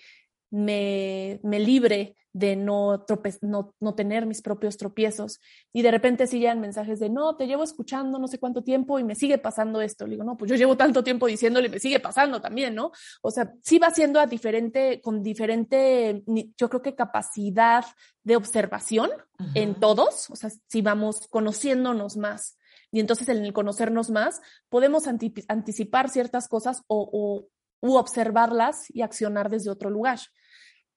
[0.51, 3.05] me, me libre de no,
[3.41, 5.39] no, no, tener mis propios tropiezos.
[5.73, 8.99] Y de repente sí llegan mensajes de, no, te llevo escuchando no sé cuánto tiempo
[8.99, 10.05] y me sigue pasando esto.
[10.05, 12.91] Le digo, no, pues yo llevo tanto tiempo diciéndole y me sigue pasando también, ¿no?
[13.21, 16.23] O sea, sí va siendo a diferente, con diferente,
[16.57, 17.85] yo creo que capacidad
[18.23, 19.09] de observación
[19.55, 22.57] en todos, o sea, si vamos conociéndonos más.
[22.91, 27.47] Y entonces en el conocernos más, podemos anticipar ciertas cosas o, o
[27.81, 30.19] observarlas y accionar desde otro lugar.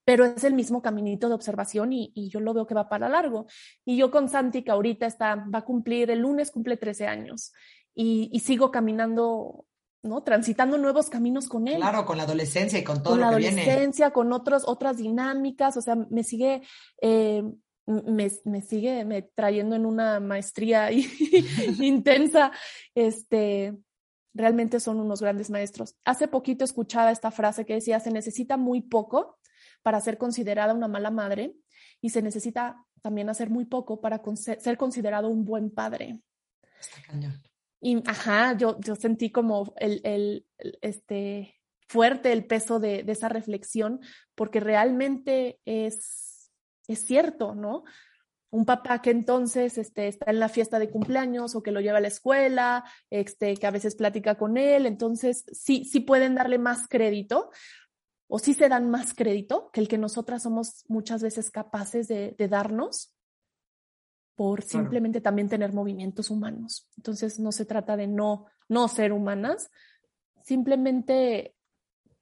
[0.04, 3.08] Pero es el mismo caminito de observación y, y, yo lo veo que va para
[3.08, 3.46] largo.
[3.84, 7.52] Y yo con Santi, que ahorita está, va a cumplir, el lunes cumple 13 años
[7.94, 9.66] y, y sigo caminando
[10.04, 10.24] ¿no?
[10.24, 11.76] Transitando nuevos caminos con él.
[11.76, 14.96] Claro, con la adolescencia y con todo con lo la que adolescencia, con otros, otras
[14.96, 16.62] dinámicas, o sea, me sigue
[17.00, 17.44] eh,
[17.86, 20.90] me, me, sigue me trayendo en una maestría
[21.80, 22.52] intensa.
[22.94, 23.74] Este,
[24.34, 25.96] realmente son unos grandes maestros.
[26.04, 29.38] Hace poquito escuchaba esta frase que decía, se necesita muy poco
[29.82, 31.54] para ser considerada una mala madre
[32.00, 36.20] y se necesita también hacer muy poco para ser considerado un buen padre.
[36.80, 37.42] Está cañón.
[37.80, 40.46] Y, ajá, yo, yo sentí como el, el,
[40.82, 44.00] este, fuerte el peso de, de esa reflexión,
[44.36, 46.32] porque realmente es
[46.88, 47.84] es cierto, ¿no?
[48.52, 51.98] Un papá que entonces este, está en la fiesta de cumpleaños o que lo lleva
[51.98, 56.58] a la escuela, este, que a veces platica con él, entonces sí, sí pueden darle
[56.58, 57.50] más crédito
[58.34, 62.34] o sí se dan más crédito que el que nosotras somos muchas veces capaces de,
[62.48, 63.14] darnos
[64.34, 66.88] por simplemente también tener movimientos humanos.
[66.96, 69.70] Entonces no se trata de no, no ser humanas,
[70.42, 71.54] simplemente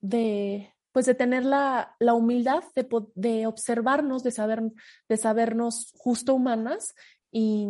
[0.00, 4.62] de pues de tener la, la humildad de, de, observarnos, de, saber,
[5.09, 6.94] de sabernos justo humanas
[7.31, 7.66] y,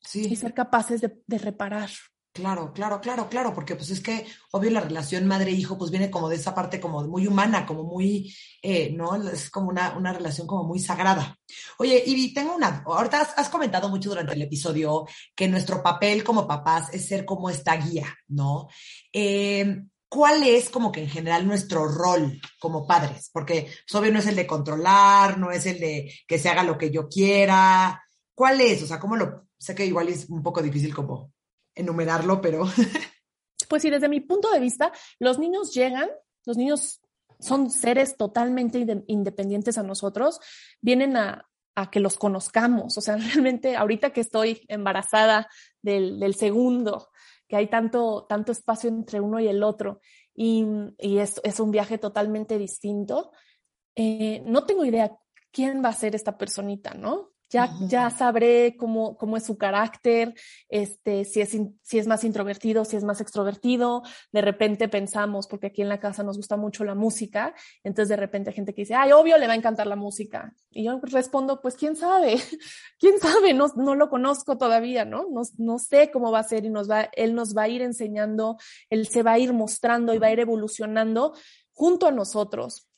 [0.00, 0.28] sí.
[0.30, 1.90] y ser capaces de, de, reparar.
[2.32, 6.28] Claro, claro, claro, claro, porque pues es que obvio la relación madre-hijo pues viene como
[6.28, 9.16] de esa parte como muy humana, como muy, eh, ¿no?
[9.28, 11.36] Es como una, una relación como muy sagrada.
[11.78, 16.22] Oye, y tengo una, ahorita has, has, comentado mucho durante el episodio que nuestro papel
[16.22, 18.68] como papás es ser como esta guía, ¿no?
[19.12, 23.30] Eh, ¿cuál es como que en general nuestro rol como padres?
[23.32, 26.64] Porque pues, obvio no es el de controlar, no es el de que se haga
[26.64, 28.02] lo que yo quiera.
[28.34, 28.82] ¿Cuál es?
[28.82, 29.46] O sea, ¿cómo lo...?
[29.56, 31.32] Sé que igual es un poco difícil como
[31.74, 32.64] enumerarlo, pero...
[33.68, 36.10] Pues sí, desde mi punto de vista, los niños llegan,
[36.44, 37.00] los niños
[37.38, 40.40] son seres totalmente independientes a nosotros,
[40.80, 42.98] vienen a, a que los conozcamos.
[42.98, 45.48] O sea, realmente ahorita que estoy embarazada
[45.82, 47.10] del, del segundo,
[47.50, 50.00] que hay tanto, tanto espacio entre uno y el otro
[50.36, 50.64] y,
[50.98, 53.32] y es, es, un viaje totalmente distinto.
[53.96, 55.18] Eh, no tengo idea
[55.50, 57.32] quién va a ser esta personita, ¿no?
[57.50, 60.34] Ya, ya sabré cómo, cómo es su carácter,
[60.68, 64.02] este, si, es, si es más introvertido, si es más extrovertido.
[64.32, 68.16] De repente pensamos, porque aquí en la casa nos gusta mucho la música, entonces de
[68.16, 70.54] repente hay gente que dice, ay, obvio le va a encantar la música.
[70.70, 72.36] Y yo respondo, pues quién sabe,
[72.98, 75.26] quién sabe, no, no lo conozco todavía, ¿no?
[75.30, 75.42] ¿no?
[75.58, 78.56] No sé cómo va a ser y nos va, él nos va a ir enseñando,
[78.88, 81.34] él se va a ir mostrando y va a ir evolucionando
[81.72, 82.89] junto a nosotros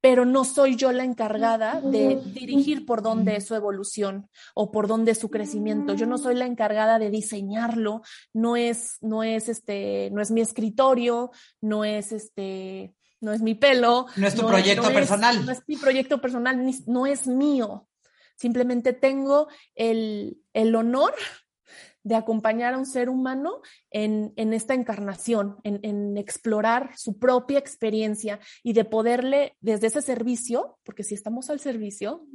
[0.00, 4.86] pero no soy yo la encargada de dirigir por dónde es su evolución o por
[4.86, 5.94] dónde es su crecimiento.
[5.94, 10.40] Yo no soy la encargada de diseñarlo, no es, no es este, no es mi
[10.40, 14.06] escritorio, no es este, no es mi pelo.
[14.16, 15.44] No es tu proyecto personal.
[15.44, 17.86] no es mi proyecto personal, no es mío.
[18.36, 21.14] Simplemente tengo el, el honor
[22.10, 27.60] de acompañar a un ser humano en, en esta encarnación, en, en, explorar su propia
[27.60, 32.26] experiencia y de poderle, desde ese servicio, porque si estamos al servicio,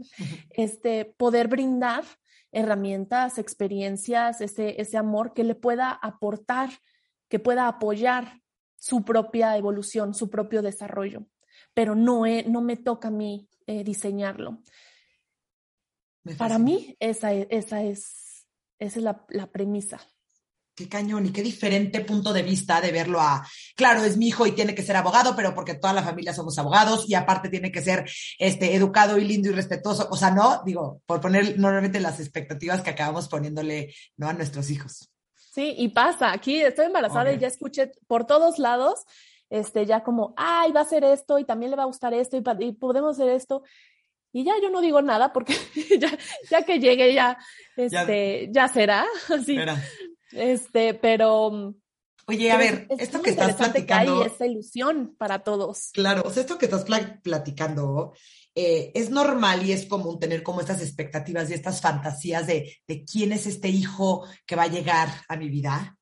[0.51, 2.05] este, poder brindar
[2.53, 6.69] herramientas, experiencias, ese, ese amor que le pueda aportar,
[7.27, 8.41] que pueda apoyar
[8.77, 11.27] su propia evolución, su propio desarrollo.
[11.73, 14.61] Pero no, no me toca a mí eh, diseñarlo.
[16.37, 18.24] Para mí, esa, esa es
[18.79, 19.99] esa es la, la premisa.
[20.75, 24.45] Qué cañón y qué diferente punto de vista de verlo a, claro, es mi hijo
[24.45, 27.71] y tiene que ser abogado, pero porque toda la familia somos abogados y aparte tiene
[27.71, 30.09] que ser este, educado y lindo y respetuoso.
[30.11, 34.27] O sea, no, digo, por poner normalmente las expectativas que acabamos poniéndole ¿no?
[34.27, 35.09] a nuestros hijos.
[35.33, 39.05] Sí, y pasa, aquí estoy embarazada y ya escuché por todos lados,
[39.49, 42.35] este, ya como, ay, va a ser esto y también le va a gustar esto
[42.35, 43.63] y, y podemos hacer esto.
[44.35, 45.55] Y ya yo no digo nada porque
[45.97, 46.11] ya,
[46.51, 47.37] ya que llegue ya,
[47.77, 49.05] este, ya, será.
[49.29, 49.57] Así.
[50.33, 51.73] Este, pero.
[52.27, 54.17] Oye, a ver, esto que estás platicando.
[54.17, 55.91] Que hay esa ilusión para todos.
[55.93, 56.83] Claro, o sea, esto que estás
[57.23, 58.13] platicando
[58.53, 63.05] eh, es normal y es común tener como estas expectativas y estas fantasías de, de
[63.05, 65.97] quién es este hijo que va a llegar a mi vida.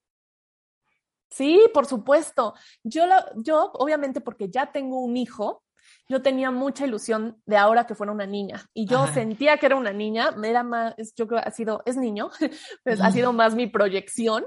[1.29, 2.55] Sí, por supuesto.
[2.81, 3.03] Yo,
[3.35, 5.63] yo, obviamente, porque ya tengo un hijo,
[6.07, 9.75] yo tenía mucha ilusión de ahora que fuera una niña y yo sentía que era
[9.75, 12.29] una niña, era más, yo creo ha sido, es niño,
[12.83, 14.43] pues ha sido más mi proyección.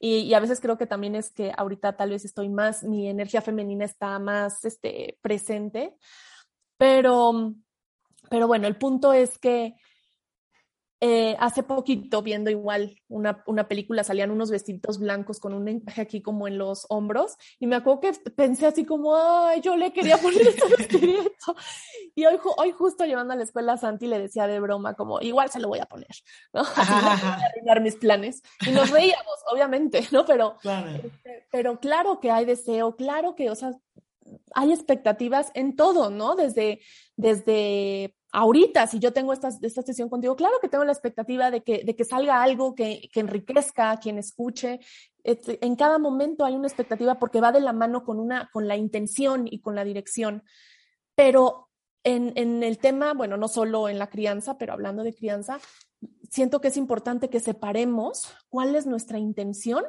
[0.00, 3.08] y, y, a veces creo que también es que ahorita tal vez estoy más, mi
[3.08, 5.96] energía femenina está más este, presente,
[6.76, 7.54] pero,
[8.30, 9.74] pero bueno, el punto es que
[11.00, 16.00] eh, hace poquito, viendo igual una, una, película, salían unos vestiditos blancos con un encaje
[16.00, 19.92] aquí como en los hombros, y me acuerdo que pensé así como, ay, yo le
[19.92, 21.54] quería poner este vestidito.
[22.16, 25.20] Y hoy, hoy justo llevando a la escuela a Santi le decía de broma, como,
[25.20, 26.08] igual se lo voy a poner,
[26.52, 26.62] ¿no?
[26.76, 28.42] Así voy a mis planes.
[28.66, 30.24] Y nos reíamos, obviamente, ¿no?
[30.26, 30.90] Pero claro.
[30.90, 33.72] Este, pero claro que hay deseo, claro que, o sea,
[34.54, 36.34] hay expectativas en todo, ¿no?
[36.34, 36.80] Desde,
[37.16, 41.62] desde ahorita, si yo tengo esta, esta sesión contigo, claro que tengo la expectativa de
[41.62, 44.80] que, de que salga algo que, que enriquezca a quien escuche.
[45.24, 48.68] Este, en cada momento hay una expectativa porque va de la mano con, una, con
[48.68, 50.42] la intención y con la dirección.
[51.14, 51.68] Pero
[52.04, 55.58] en, en el tema, bueno, no solo en la crianza, pero hablando de crianza,
[56.30, 59.84] siento que es importante que separemos cuál es nuestra intención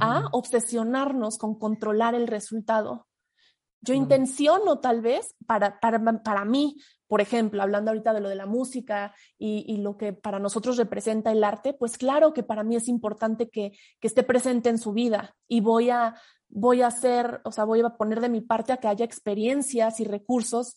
[0.00, 3.06] a obsesionarnos con controlar el resultado.
[3.84, 8.34] Yo intenciono tal vez para, para, para mí, por ejemplo, hablando ahorita de lo de
[8.34, 12.64] la música y, y, lo que para nosotros representa el arte, pues claro que para
[12.64, 16.14] mí es importante que, que esté presente en su vida y voy a,
[16.48, 20.00] voy a hacer, o sea, voy a poner de mi parte a que haya experiencias
[20.00, 20.76] y recursos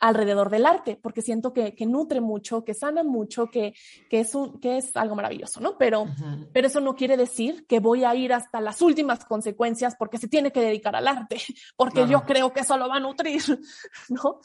[0.00, 3.74] alrededor del arte, porque siento que, que nutre mucho, que sana mucho, que,
[4.08, 5.76] que, es, un, que es algo maravilloso, ¿no?
[5.76, 6.06] Pero,
[6.52, 10.28] pero eso no quiere decir que voy a ir hasta las últimas consecuencias porque se
[10.28, 11.36] tiene que dedicar al arte,
[11.76, 13.42] porque yo creo que eso lo va a nutrir,
[14.08, 14.40] ¿no?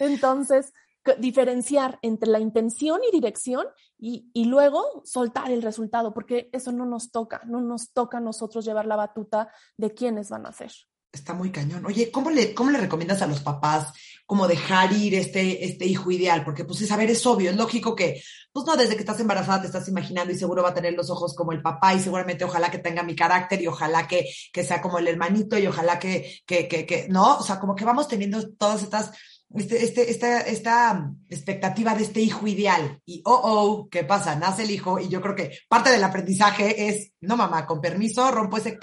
[0.00, 0.72] Entonces,
[1.18, 3.66] diferenciar entre la intención y dirección
[3.98, 8.20] y, y, luego soltar el resultado, porque eso no nos toca, no nos toca a
[8.20, 10.72] nosotros llevar la batuta de quiénes van a ser.
[11.10, 11.86] Está muy cañón.
[11.86, 13.92] Oye, ¿cómo le, ¿cómo le recomiendas a los papás
[14.26, 16.44] como dejar ir este, este hijo ideal?
[16.44, 19.18] Porque, pues, es, a ver, es obvio, es lógico que, pues, no, desde que estás
[19.18, 22.00] embarazada te estás imaginando y seguro va a tener los ojos como el papá y
[22.00, 25.66] seguramente ojalá que tenga mi carácter y ojalá que, que sea como el hermanito y
[25.66, 27.38] ojalá que, que, que, que, ¿no?
[27.38, 29.12] O sea, como que vamos teniendo todas estas
[29.54, 33.00] este, este, esta, esta expectativa de este hijo ideal.
[33.06, 34.36] Y, oh, oh, ¿qué pasa?
[34.36, 38.30] Nace el hijo y yo creo que parte del aprendizaje es, no mamá, con permiso,
[38.30, 38.78] rompo ese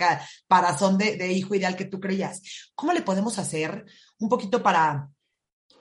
[0.47, 2.41] parazón de, de hijo ideal que tú creías.
[2.73, 3.85] ¿Cómo le podemos hacer
[4.19, 5.09] un poquito para,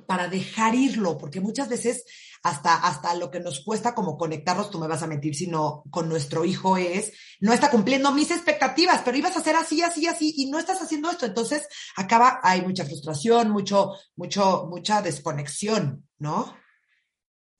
[0.07, 1.16] para dejar irlo?
[1.16, 2.05] Porque muchas veces
[2.44, 6.11] hasta, hasta lo que nos cuesta como conectarnos, tú me vas a mentir, sino con
[6.11, 10.35] nuestro hijo es, no está cumpliendo mis expectativas, pero ibas a hacer así, así, así,
[10.37, 11.24] y no estás haciendo esto.
[11.24, 16.54] Entonces, acaba, hay mucha frustración, mucho, mucho, mucha desconexión, ¿no?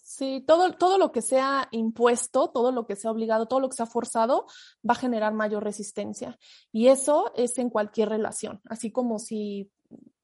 [0.03, 3.77] Sí, todo, todo lo que sea impuesto, todo lo que sea obligado, todo lo que
[3.77, 4.45] sea forzado,
[4.89, 6.39] va a generar mayor resistencia.
[6.73, 8.61] Y eso es en cualquier relación.
[8.69, 9.73] Así como si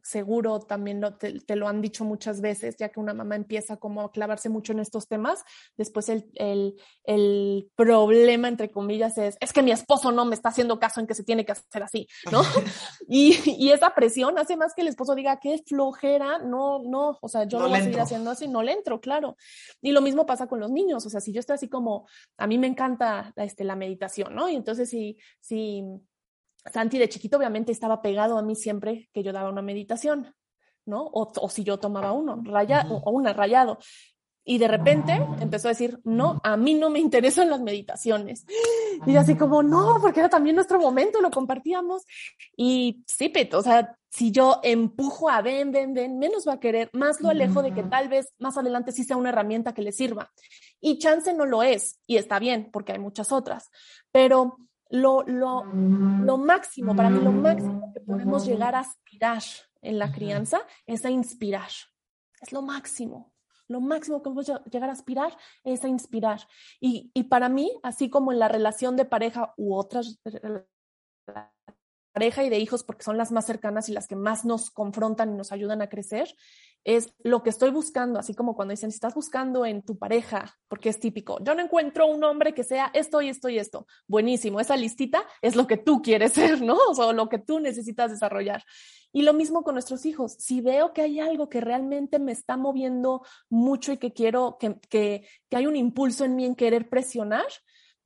[0.02, 4.02] seguro también lo, te, lo han dicho muchas veces, ya que una mamá empieza como
[4.02, 5.44] a clavarse mucho en estos temas,
[5.76, 10.50] después el, el, el, problema, entre comillas, es, es que mi esposo no me está
[10.50, 12.42] haciendo caso en que se tiene que hacer así, ¿no?
[13.08, 17.28] y, y, esa presión hace más que el esposo diga, qué flojera, no, no, o
[17.28, 19.36] sea, yo no lo voy a seguir haciendo así, no le entro, claro.
[19.80, 22.46] Y lo mismo pasa con los niños, o sea, si yo estoy así como, a
[22.46, 24.48] mí me encanta este, la meditación, ¿no?
[24.48, 25.84] Y entonces si, si
[26.72, 30.34] Santi de chiquito obviamente estaba pegado a mí siempre que yo daba una meditación,
[30.84, 31.04] ¿no?
[31.04, 33.78] O, o si yo tomaba uno, raya, o, una rayado.
[34.44, 38.46] Y de repente empezó a decir, no, a mí no me interesan las meditaciones.
[39.06, 42.02] Y así como, no, porque era también nuestro momento, lo compartíamos.
[42.54, 46.60] Y sí, Pet, o sea, si yo empujo a ven, ven, ven, menos va a
[46.60, 49.82] querer, más lo alejo de que tal vez más adelante sí sea una herramienta que
[49.82, 50.30] le sirva.
[50.80, 53.70] Y chance no lo es, y está bien, porque hay muchas otras.
[54.12, 54.58] Pero
[54.90, 59.42] lo, lo, lo máximo, para mí lo máximo que podemos llegar a aspirar
[59.82, 61.70] en la crianza es a inspirar.
[62.40, 63.32] Es lo máximo.
[63.68, 66.40] Lo máximo que podemos llegar a aspirar es a inspirar.
[66.80, 70.20] Y, y para mí, así como en la relación de pareja u otras
[72.12, 75.32] pareja y de hijos porque son las más cercanas y las que más nos confrontan
[75.32, 76.34] y nos ayudan a crecer,
[76.84, 80.58] es lo que estoy buscando, así como cuando dicen, si estás buscando en tu pareja,
[80.68, 83.86] porque es típico, yo no encuentro un hombre que sea esto y esto y esto.
[84.06, 86.78] Buenísimo, esa listita es lo que tú quieres ser, ¿no?
[86.96, 88.64] O lo que tú necesitas desarrollar.
[89.12, 90.36] Y lo mismo con nuestros hijos.
[90.38, 94.78] Si veo que hay algo que realmente me está moviendo mucho y que quiero, que,
[94.88, 97.46] que, que hay un impulso en mí en querer presionar,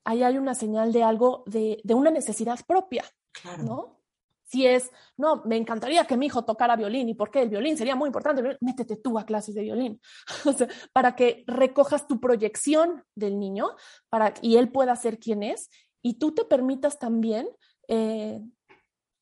[0.04, 3.04] ahí hay una señal de algo, de, de una necesidad propia,
[3.40, 3.62] claro.
[3.62, 4.00] ¿no?
[4.44, 7.76] Si es, no, me encantaría que mi hijo tocara violín y por qué el violín
[7.76, 10.00] sería muy importante, métete tú a clases de violín,
[10.44, 13.70] o sea, para que recojas tu proyección del niño
[14.08, 15.70] para, y él pueda ser quien es
[16.02, 17.48] y tú te permitas también
[17.88, 18.40] eh,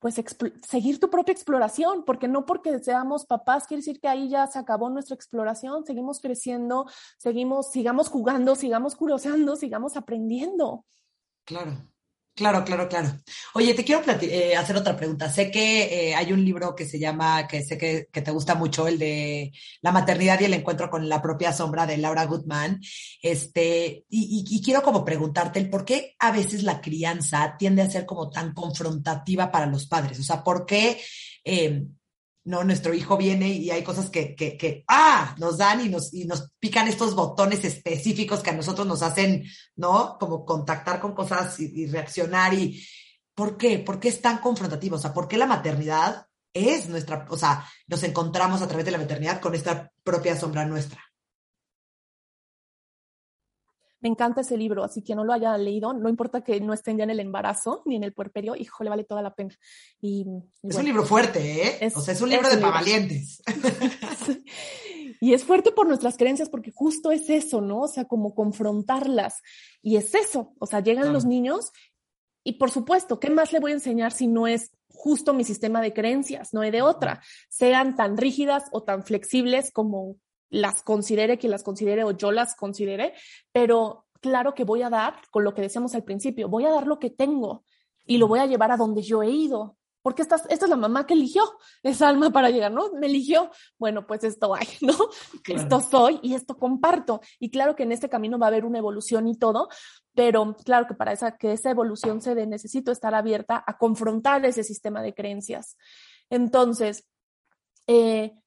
[0.03, 0.21] pues
[0.69, 4.59] seguir tu propia exploración, porque no porque seamos papás quiere decir que ahí ya se
[4.59, 6.87] acabó nuestra exploración, seguimos creciendo,
[7.19, 10.85] seguimos, sigamos jugando, sigamos curioseando, sigamos aprendiendo.
[11.45, 11.92] Claro.
[12.35, 13.11] Claro, claro, claro.
[13.53, 15.29] Oye, te quiero eh, hacer otra pregunta.
[15.29, 18.89] Sé que eh, hay un libro que se llama, que sé que, te gusta mucho,
[18.89, 19.53] el de
[19.83, 22.81] La maternidad y el encuentro con la propia sombra de Laura Goodman.
[23.21, 28.07] Este, y, quiero como preguntarte el por qué a veces la crianza tiende a ser
[28.07, 30.19] como tan confrontativa para los padres.
[30.19, 30.99] O sea, ¿por qué
[31.45, 31.85] eh,
[32.45, 32.65] ¿no?
[32.65, 36.25] Nuestro hijo viene y hay cosas que, que, que, ah, nos dan y nos, y
[36.25, 39.45] nos pican estos botones específicos que a nosotros nos hacen,
[39.77, 40.17] ¿no?
[40.19, 42.85] Como contactar con cosas y, reaccionar y,
[43.35, 43.79] ¿por qué?
[43.79, 44.97] ¿Por qué es tan confrontativo?
[44.97, 48.93] O sea, ¿por qué la maternidad es nuestra, o sea, nos encontramos a través de
[48.93, 51.12] la maternidad con esta propia sombra nuestra?
[54.03, 56.99] Me encanta ese libro, así que no lo haya leído, no importa que no estén
[56.99, 59.57] ya en el embarazo ni en el puerperio, hijo, le vale toda la pena.
[60.01, 60.27] Y,
[60.63, 61.79] y es un libro fuerte, ¿eh?
[61.81, 63.43] Es, o sea, es un libro es de valientes.
[65.21, 67.83] y es fuerte por nuestras creencias porque justo es eso, ¿no?
[67.83, 69.41] O sea, como confrontarlas.
[69.81, 71.73] Y es eso, o sea, llegan los niños
[72.45, 75.81] y por supuesto, ¿qué más le voy a enseñar si no es justo mi sistema
[75.81, 76.53] de creencias?
[76.53, 77.23] No hay de otra.
[77.49, 80.17] Sean tan rígidas o tan flexibles como
[80.53, 83.15] las considere quien las considere o yo las considere,
[83.53, 86.87] pero claro que voy a dar, con lo que decíamos al principio, voy a dar
[86.87, 87.65] lo que tengo
[88.07, 89.77] y lo voy a llevar a donde yo he ido.
[90.03, 91.45] Porque esta, esta es la mamá que eligió
[91.83, 92.93] esa alma para llegar, ¿no?
[92.93, 94.95] Me eligió, bueno, pues esto hay, ¿no?
[95.43, 95.63] Claro.
[95.63, 97.21] Esto soy y esto comparto.
[97.39, 99.69] Y claro que en este camino va a haber una evolución y todo,
[100.13, 104.45] pero claro que para esa, que esa evolución se dé, necesito estar abierta a confrontar
[104.45, 105.77] ese sistema de creencias.
[106.31, 107.07] Entonces,
[107.87, 108.42] eh,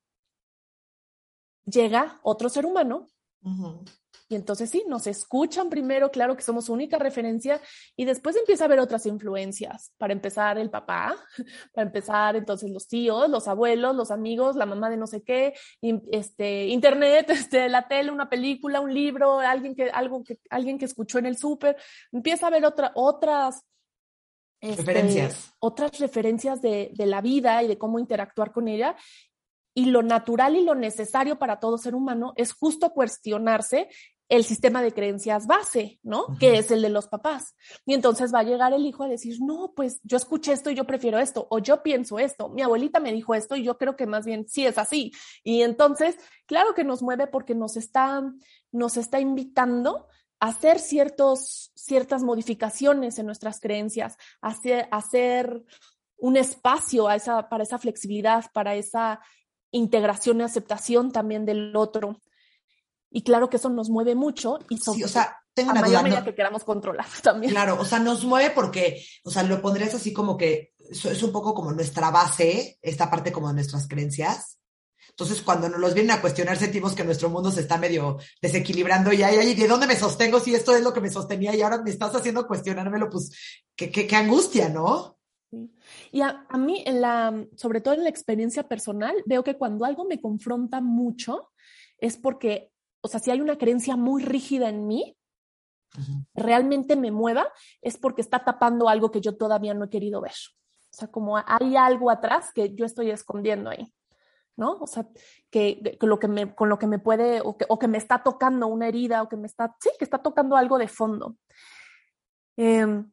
[1.66, 3.08] llega otro ser humano
[3.44, 3.90] uh -huh.
[4.30, 7.62] y entonces sí, nos escuchan primero, claro que somos única referencia
[7.96, 9.92] y después empieza a haber otras influencias.
[9.98, 11.16] Para empezar el papá,
[11.74, 15.54] para empezar entonces los tíos, los abuelos, los amigos, la mamá de no sé qué,
[16.12, 20.86] este, internet, este, la tele, una película, un libro, alguien que, algo que, alguien que
[20.86, 21.78] escuchó en el súper.
[22.12, 23.64] Empieza a haber otra, otras
[24.60, 25.54] este, referencias.
[25.60, 28.96] Otras referencias de, de, la vida y de cómo interactuar con ella
[29.76, 33.90] y lo natural y lo necesario para todo ser humano es justo cuestionarse
[34.28, 36.26] el sistema de creencias base, ¿no?
[36.40, 37.56] Que es el de los papás.
[37.86, 40.76] Y entonces va a llegar el hijo a decir, no, pues yo escuché esto y
[40.76, 43.96] yo prefiero esto, o yo pienso esto, mi abuelita me dijo esto y yo creo
[43.96, 45.12] que más bien sí es así.
[45.44, 46.18] Y entonces,
[46.48, 48.24] claro que nos mueve porque nos está,
[48.72, 50.08] nos está invitando
[50.40, 55.64] a hacer ciertos, ciertas modificaciones en nuestras creencias, a hacer, hacer
[56.18, 59.20] un espacio a esa, para esa flexibilidad, para esa
[59.76, 62.22] integración y aceptación también del otro.
[63.12, 66.24] Y claro que eso nos mueve mucho y sí, o sea, tengo una duda, no,
[66.24, 67.52] que queramos controlar también.
[67.52, 71.32] Claro, o sea, nos mueve porque, o sea, lo pondrías así como que es un
[71.32, 74.60] poco como nuestra base, esta parte como de nuestras creencias.
[75.10, 79.14] Entonces, cuando nos los vienen a cuestionar, sentimos que nuestro mundo se está medio desequilibrando
[79.14, 81.62] y ay, ay, ¿de dónde me sostengo si esto es lo que me sostenía y
[81.62, 83.10] ahora me estás haciendo cuestionármelo?
[83.10, 83.32] Pues,
[83.78, 85.18] qué, qué, qué angustia, ¿no?
[86.12, 89.86] Y a, a, mí, en la, sobre todo en la experiencia personal, veo que cuando
[89.86, 91.52] algo me confronta mucho
[91.98, 92.72] es porque,
[93.02, 95.18] o sea, si hay una creencia muy rígida en mí,
[95.98, 96.28] uh -huh.
[96.34, 100.34] realmente me mueva, es porque está tapando algo que yo todavía no he querido ver.
[100.34, 103.94] O sea, como hay algo atrás que yo estoy escondiendo ahí.
[104.58, 104.78] ¿no?
[104.80, 105.06] O sea,
[105.50, 107.98] que, que, lo que me, con lo que me puede, o que, o que, me
[107.98, 111.36] está tocando una herida, o que me está, sí, que está tocando algo de fondo.
[112.58, 113.04] Eh,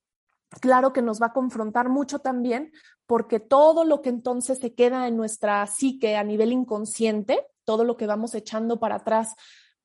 [0.61, 2.73] claro que nos va a confrontar mucho también,
[3.07, 7.97] porque todo lo que entonces se queda en nuestra psique a nivel inconsciente, todo lo
[7.97, 9.35] que vamos echando para atrás,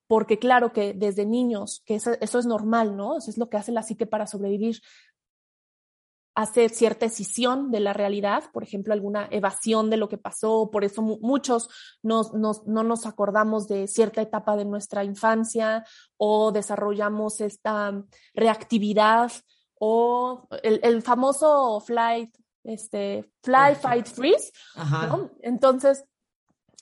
[0.07, 3.17] porque claro que desde niños, que eso, es normal, ¿no?
[3.17, 4.81] Eso es lo que hace la psique para sobrevivir.
[6.33, 10.83] hace cierta escisión de la realidad, por ejemplo, alguna evasión de lo que pasó, por
[10.83, 11.67] eso muchos
[12.03, 15.83] no nos acordamos de cierta etapa de nuestra infancia
[16.15, 18.03] o desarrollamos esta
[18.35, 19.31] reactividad
[19.79, 24.51] o el, famoso flight, este, fly, fight, freeze.
[25.41, 26.05] Entonces,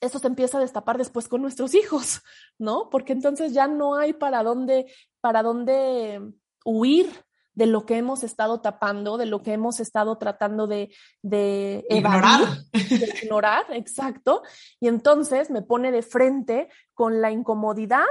[0.01, 2.21] eso se empieza a destapar después con nuestros hijos,
[2.57, 2.89] ¿no?
[2.89, 4.91] Porque entonces ya no hay para dónde,
[5.21, 6.21] para dónde
[6.63, 11.85] huir de lo que hemos estado tapando, de lo que hemos estado tratando de, de
[11.89, 12.41] ignorar.
[12.73, 14.43] de ignorar, exacto.
[14.81, 18.03] Y entonces me pone de frente con la incomodidad,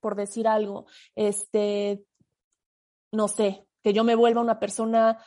[0.00, 2.02] por decir algo, este,
[3.12, 5.18] no sé, que yo me vuelva una persona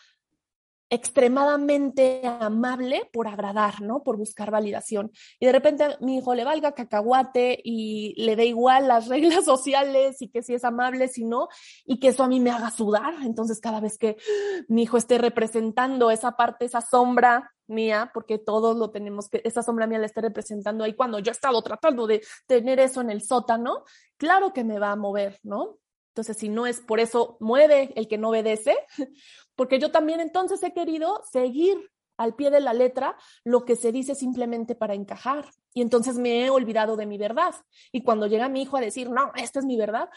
[0.91, 4.03] extremadamente amable por agradar, ¿no?
[4.03, 5.09] Por buscar validación.
[5.39, 10.21] Y de repente mi hijo le valga cacahuate y le dé igual las reglas sociales
[10.21, 11.47] y que si es amable, si no,
[11.85, 13.13] y que eso a mí me haga sudar.
[13.23, 14.17] Entonces cada vez que
[14.67, 19.63] mi hijo esté representando esa parte, esa sombra mía, porque todos lo tenemos que, esa
[19.63, 23.11] sombra mía la esté representando ahí cuando yo he estado tratando de tener eso en
[23.11, 23.85] el sótano,
[24.17, 25.77] claro que me va a mover, ¿no?
[26.11, 28.75] Entonces, si no es por eso, mueve el que no obedece,
[29.55, 31.77] porque yo también entonces he querido seguir
[32.21, 35.45] al pie de la letra lo que se dice simplemente para encajar.
[35.73, 37.55] Y entonces me he olvidado de mi verdad.
[37.91, 40.09] Y cuando llega mi hijo a decir, no, esta es mi verdad,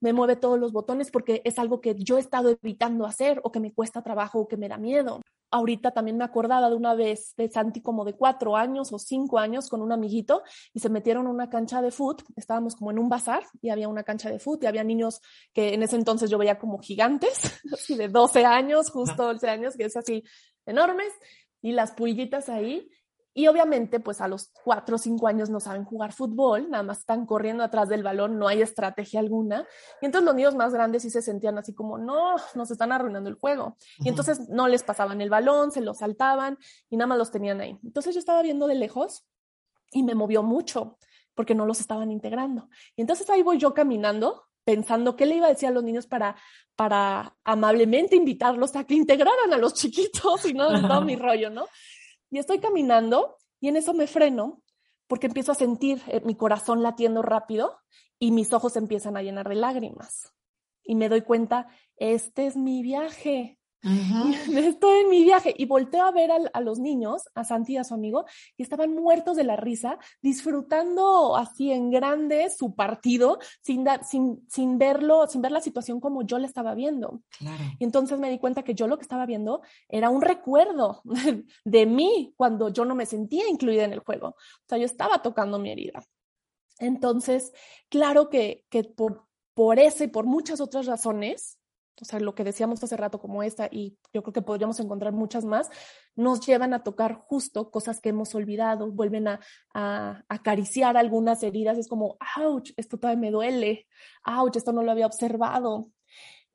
[0.00, 3.52] me mueve todos los botones porque es algo que yo he estado evitando hacer o
[3.52, 5.20] que me cuesta trabajo o que me da miedo
[5.52, 9.38] ahorita también me acordaba de una vez de Santi como de cuatro años o cinco
[9.38, 10.42] años con un amiguito
[10.72, 12.22] y se metieron a una cancha de foot.
[12.34, 15.20] Estábamos como en un bazar y había una cancha de foot y había niños
[15.52, 19.76] que en ese entonces yo veía como gigantes, así de 12 años, justo 12 años,
[19.76, 20.24] que es así
[20.64, 21.12] enormes
[21.62, 22.90] y las pulguitas ahí
[23.34, 26.98] y obviamente, pues a los cuatro o cinco años no saben jugar fútbol, nada más
[26.98, 29.66] están corriendo atrás del balón, no hay estrategia alguna.
[30.02, 33.30] Y entonces los niños más grandes sí se sentían así como, no, nos están arruinando
[33.30, 33.76] el juego.
[34.00, 36.58] Y entonces no les pasaban el balón, se lo saltaban
[36.90, 37.78] y nada más los tenían ahí.
[37.82, 39.26] Entonces yo estaba viendo de lejos
[39.92, 40.98] y me movió mucho
[41.34, 42.68] porque no los estaban integrando.
[42.96, 46.06] Y entonces ahí voy yo caminando pensando qué le iba a decir a los niños
[46.06, 46.36] para,
[46.76, 51.66] para amablemente invitarlos a que integraran a los chiquitos y no todo mi rollo, ¿no?
[52.30, 54.62] Y estoy caminando y en eso me freno
[55.06, 57.78] porque empiezo a sentir eh, mi corazón latiendo rápido
[58.18, 60.32] y mis ojos empiezan a llenar de lágrimas.
[60.84, 63.58] Y me doy cuenta, este es mi viaje.
[64.56, 67.84] Estoy en mi viaje y volteo a ver a, los niños, a Santi y a
[67.84, 68.24] su amigo,
[68.56, 74.46] y estaban muertos de la risa, disfrutando así en grande su partido, sin, dar, sin,
[74.48, 77.22] sin verlo, sin ver la situación como yo la estaba viendo.
[77.78, 81.02] Y entonces me di cuenta que yo lo que estaba viendo era un recuerdo
[81.64, 84.28] de mí cuando yo no me sentía incluida en el juego.
[84.28, 86.04] O sea, yo estaba tocando mi herida.
[86.78, 87.52] Entonces,
[87.88, 91.58] claro que, que por, por ese y por muchas otras razones,
[92.00, 95.12] o sea, lo que decíamos hace rato como esta, y yo creo que podríamos encontrar
[95.12, 95.68] muchas más,
[96.16, 99.40] nos llevan a tocar justo cosas que hemos olvidado, vuelven a,
[100.28, 103.86] acariciar algunas heridas, es como, ouch, esto todavía me duele,
[104.24, 105.90] ouch, esto no lo había observado.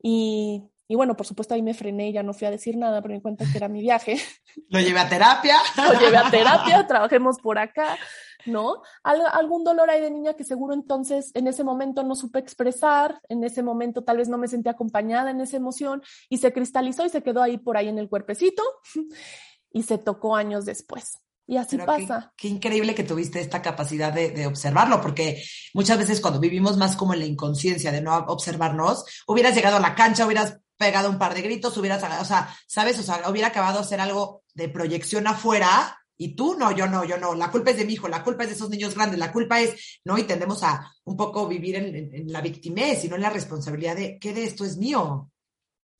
[0.02, 3.14] Y, y bueno, por supuesto ahí me frené, ya no fui a decir nada, pero
[3.14, 4.16] me cuenta que era mi viaje.
[4.68, 5.56] Lo llevé a terapia.
[5.76, 7.96] Lo llevé a terapia, trabajemos por acá.
[8.48, 8.82] ¿No?
[9.02, 13.44] algún dolor hay de niña que seguro entonces en ese momento no supe expresar, en
[13.44, 17.10] ese momento tal vez no me sentí acompañada en esa emoción y se cristalizó y
[17.10, 18.62] se quedó ahí por ahí en el cuerpecito
[19.72, 21.18] y se tocó años después.
[21.46, 22.30] Y así pasa.
[22.36, 25.42] Qué, increíble que tuviste esta capacidad de, de, observarlo, porque
[25.72, 29.80] muchas veces cuando vivimos más como en la inconsciencia de no observarnos, hubieras llegado a
[29.80, 32.98] la cancha, hubieras pegado un par de gritos, hubieras, o sea, ¿sabes?
[32.98, 37.16] O sea, hubiera acabado hacer algo de proyección afuera y tú no, yo no, yo
[37.16, 39.32] no, la culpa es de mi hijo, la culpa es de esos niños grandes, la
[39.32, 40.18] culpa es, ¿no?
[40.18, 44.18] Y tendemos a un poco vivir en, la victimez y no en la responsabilidad de
[44.18, 45.30] qué de esto es mío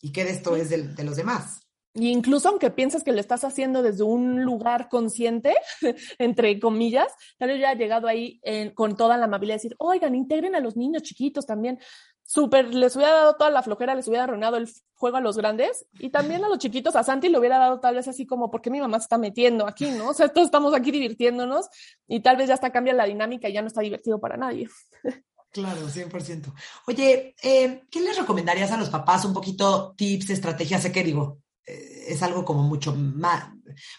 [0.02, 1.60] y qué de esto es de, los demás.
[1.94, 5.54] Y incluso aunque piensas que lo estás haciendo desde un lugar consciente,
[6.18, 8.40] entre comillas, tal vez ya ha llegado ahí
[8.74, 11.78] con toda la amabilidad de decir, oigan, integren a los niños chiquitos también
[12.28, 15.86] súper, les hubiera dado toda la flojera, les hubiera arruinado el juego a los grandes
[15.98, 18.60] y también a los chiquitos, a Santi le hubiera dado tal vez así como, ¿por
[18.60, 20.10] qué mi mamá se está metiendo aquí, no?
[20.10, 21.70] O sea, todos estamos aquí divirtiéndonos
[22.06, 24.68] y tal vez ya hasta cambia la dinámica y ya no está divertido para nadie.
[25.50, 26.52] Claro, 100%.
[26.88, 29.24] Oye, eh, ¿qué les recomendarías a los papás?
[29.24, 31.38] Un poquito tips, estrategias, sé que digo,
[32.08, 33.50] es algo como mucho más,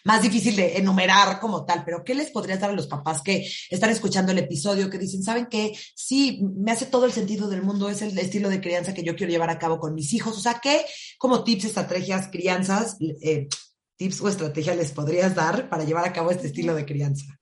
[0.04, 3.48] más difícil de enumerar como tal, pero ¿qué les podrías dar a los papás que
[3.70, 5.78] están escuchando el episodio, que dicen, ¿saben qué?
[5.96, 9.16] Sí, me hace todo el sentido del mundo, es el estilo de crianza que yo
[9.16, 10.38] quiero llevar a cabo con mis hijos.
[10.38, 10.86] O sea, ¿qué
[11.18, 13.48] como tips, estrategias, crianzas, eh,
[13.96, 17.40] tips o estrategias les podrías dar para llevar a cabo este estilo de crianza?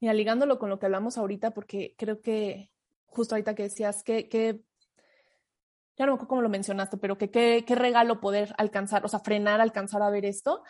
[0.00, 2.70] Mira, ligándolo con lo que hablamos ahorita, porque creo que
[3.06, 4.60] justo ahorita que decías que, que
[5.96, 10.02] ya no cómo lo mencionaste, pero que qué regalo poder alcanzar, o sea, frenar, alcanzar
[10.02, 10.62] a ver esto.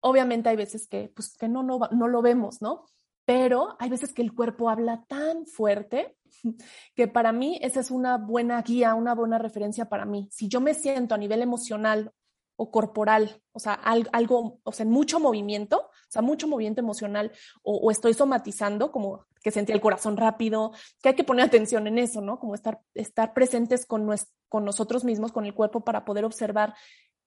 [0.00, 2.84] Obviamente hay veces que, pues, que no, no, no lo vemos, ¿no?
[3.24, 6.18] Pero hay veces que el cuerpo habla tan fuerte
[6.94, 10.28] que para mí esa es una buena guía, una buena referencia para mí.
[10.30, 12.12] Si yo me siento a nivel emocional
[12.56, 18.14] o corporal, o sea, algo, o sea, mucho movimiento, sea, mucho movimiento emocional, o, estoy
[18.14, 22.38] somatizando, como que sentí el corazón rápido, que hay que poner atención en eso, ¿no?
[22.38, 24.08] Como estar, estar presentes con,
[24.48, 26.74] con nosotros mismos, con el cuerpo, para poder observar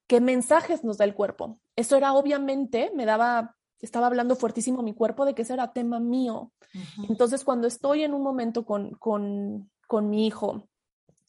[0.08, 1.60] qué mensajes nos da el cuerpo.
[1.76, 6.00] Eso era obviamente, me daba, estaba hablando fuertísimo mi cuerpo de que ese era tema
[6.00, 6.52] mío.
[7.10, 10.68] Entonces, cuando estoy en un momento con, con, con mi hijo,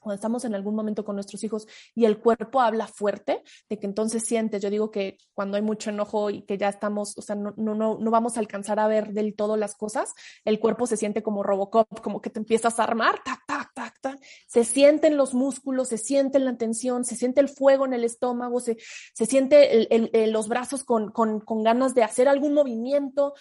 [0.09, 3.87] cuando estamos en algún momento con nuestros hijos y el cuerpo habla fuerte, de que
[3.87, 7.37] entonces sientes, yo digo que cuando hay mucho enojo y que ya estamos, o sea,
[7.37, 10.15] no, no, no vamos a alcanzar a ver del todo las cosas,
[10.47, 14.01] el cuerpo se siente como Robocop, como que te empiezas a armar, tac, tac, tac,
[14.01, 18.05] tac, se sienten los músculos, se siente la tensión, se siente el fuego en el
[18.05, 18.79] estómago, se,
[19.13, 23.35] se siente el, los brazos con, con, con ganas de hacer algún movimiento,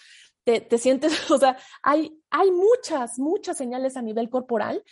[0.44, 4.84] te, te, sientes, o sea, hay, hay muchas, muchas señales a nivel corporal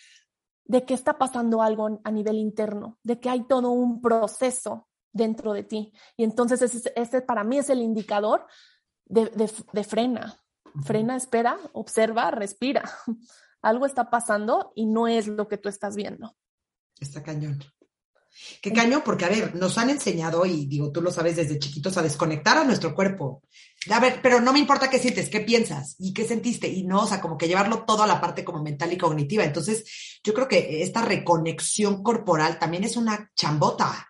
[0.68, 5.52] de que está pasando algo a nivel interno, de que hay todo un proceso dentro
[5.52, 5.92] de ti.
[6.16, 8.46] Y entonces ese, para mí es el indicador
[9.06, 9.26] de,
[9.72, 10.40] de, frena.
[10.84, 12.82] Frena, espera, observa, respira.
[13.62, 16.36] Algo está pasando y no es lo que tú estás viendo.
[17.00, 17.58] Está cañón.
[18.60, 21.96] Qué caño, porque a ver, nos han enseñado, y digo, tú lo sabes desde chiquitos,
[21.96, 23.42] a desconectar a nuestro cuerpo.
[23.90, 27.02] A ver, pero no me importa qué sientes, qué piensas y qué sentiste, y no,
[27.02, 29.44] o sea, como que llevarlo todo a la parte como mental y cognitiva.
[29.44, 34.08] Entonces, yo creo que esta reconexión corporal también es una chambota.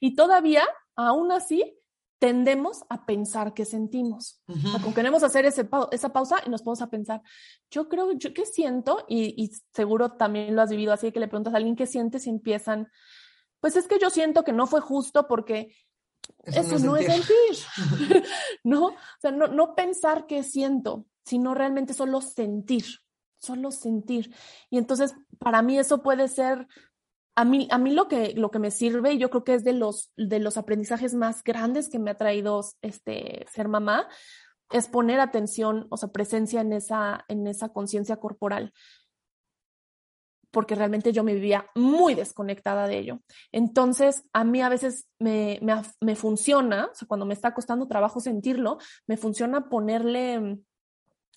[0.00, 0.64] Y todavía,
[0.96, 1.80] aún así,
[2.20, 4.40] tendemos a pensar que sentimos.
[4.46, 7.22] Uh queremos hacer ese esa pausa y nos ponemos a pensar,
[7.70, 11.28] yo creo, yo qué siento, y, y, seguro también lo has vivido así, que le
[11.28, 12.88] preguntas a alguien qué sientes y empiezan,
[13.60, 15.74] pues es que yo siento que no fue justo porque
[16.44, 18.24] eso, no, es sentir,
[18.64, 18.86] ¿no?
[18.86, 22.84] O sea, no, no pensar qué siento, sino realmente solo sentir,
[23.38, 24.34] solo sentir.
[24.70, 26.66] Y entonces, para mí eso puede ser,
[27.36, 29.64] a mí, a mí lo, que, lo que me sirve, y yo creo que es
[29.64, 34.08] de los, de los aprendizajes más grandes que me ha traído este, ser mamá,
[34.70, 38.72] es poner atención, o sea, presencia en esa, en esa conciencia corporal
[40.50, 43.20] porque realmente yo me vivía muy desconectada de ello.
[43.52, 45.60] Entonces, a mí a veces me,
[46.00, 50.62] me, funciona, cuando me está costando trabajo sentirlo, me funciona ponerle mm,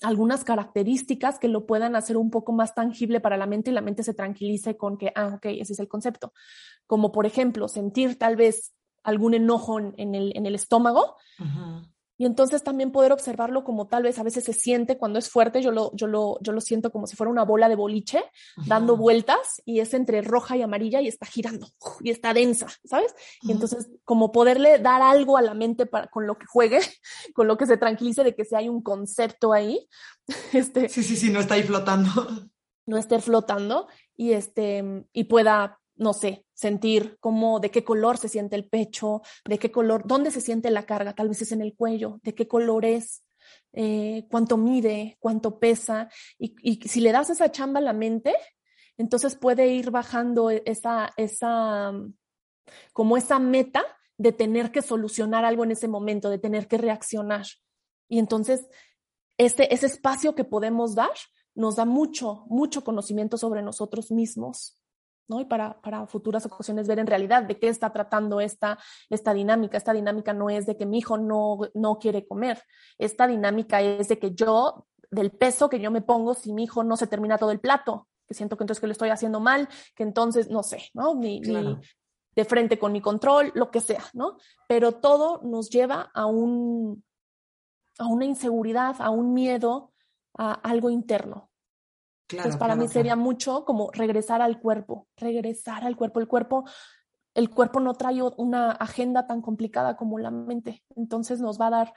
[0.02, 3.82] algunas características que lo puedan hacer un poco más tangible para la mente y la
[3.82, 6.34] mente se tranquilice con que, ah, ok, ese es el concepto.
[6.88, 11.18] Como por ejemplo, sentir tal vez algún enojo en, el, en el, estómago.
[12.18, 15.62] Y entonces también poder observarlo como tal vez a veces se siente cuando es fuerte,
[15.62, 18.24] yo lo, yo lo, yo lo siento como si fuera una bola de boliche
[18.68, 21.68] dando vueltas y es entre roja y amarilla y está girando
[22.02, 23.16] y está densa, ¿sabes?
[23.42, 26.80] Y entonces como poderle dar algo a la mente para, con lo que juegue,
[27.34, 29.88] con lo que se tranquilice de que si hay un concepto ahí.
[30.54, 32.10] Este, sí, sí, sí, no está ahí flotando.
[32.86, 38.30] No esté flotando y, este, y pueda no sé, sentir cómo, de qué color se
[38.30, 41.62] siente el pecho, de qué color, dónde se siente la carga, tal vez es en
[41.62, 43.24] el cuello, de qué color es,
[43.74, 46.10] eh, cuánto mide, cuánto pesa.
[46.38, 48.34] Y, y, si le das esa chamba a la mente,
[48.98, 51.92] entonces puede ir bajando esa, esa,
[52.94, 53.84] como esa meta
[54.18, 57.46] de tener que solucionar algo en ese momento, de tener que reaccionar.
[58.08, 58.68] Y entonces,
[59.38, 61.12] ese, ese espacio que podemos dar
[61.56, 64.80] nos da mucho, mucho conocimiento sobre nosotros mismos.
[65.28, 65.40] ¿No?
[65.40, 68.78] Y para, para, futuras ocasiones ver en realidad de qué está tratando esta,
[69.10, 69.78] esta dinámica.
[69.78, 72.62] Esta dinámica no es de que mi hijo no, no quiere comer,
[72.98, 76.84] esta dinámica es de que yo, del peso que yo me pongo, si mi hijo
[76.84, 79.68] no se termina todo el plato, que siento que entonces que lo estoy haciendo mal,
[79.96, 81.16] que entonces, no sé, ¿no?
[81.16, 84.38] Ni, de frente con mi control, lo que sea, ¿no?
[84.68, 87.04] Pero todo nos lleva a un,
[88.00, 89.94] a una inseguridad, a un miedo,
[90.36, 91.52] a algo interno,
[92.38, 96.20] entonces, para mí sería mucho como regresar al cuerpo, regresar al cuerpo.
[96.20, 96.66] El cuerpo,
[97.34, 100.84] el cuerpo no trae una agenda tan complicada como la mente.
[100.96, 101.94] Entonces nos va a dar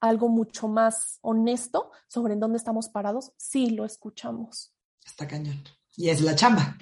[0.00, 4.72] algo mucho más honesto sobre en dónde estamos parados si lo escuchamos.
[5.04, 5.62] Está cañón.
[5.96, 6.76] Y es la chamba.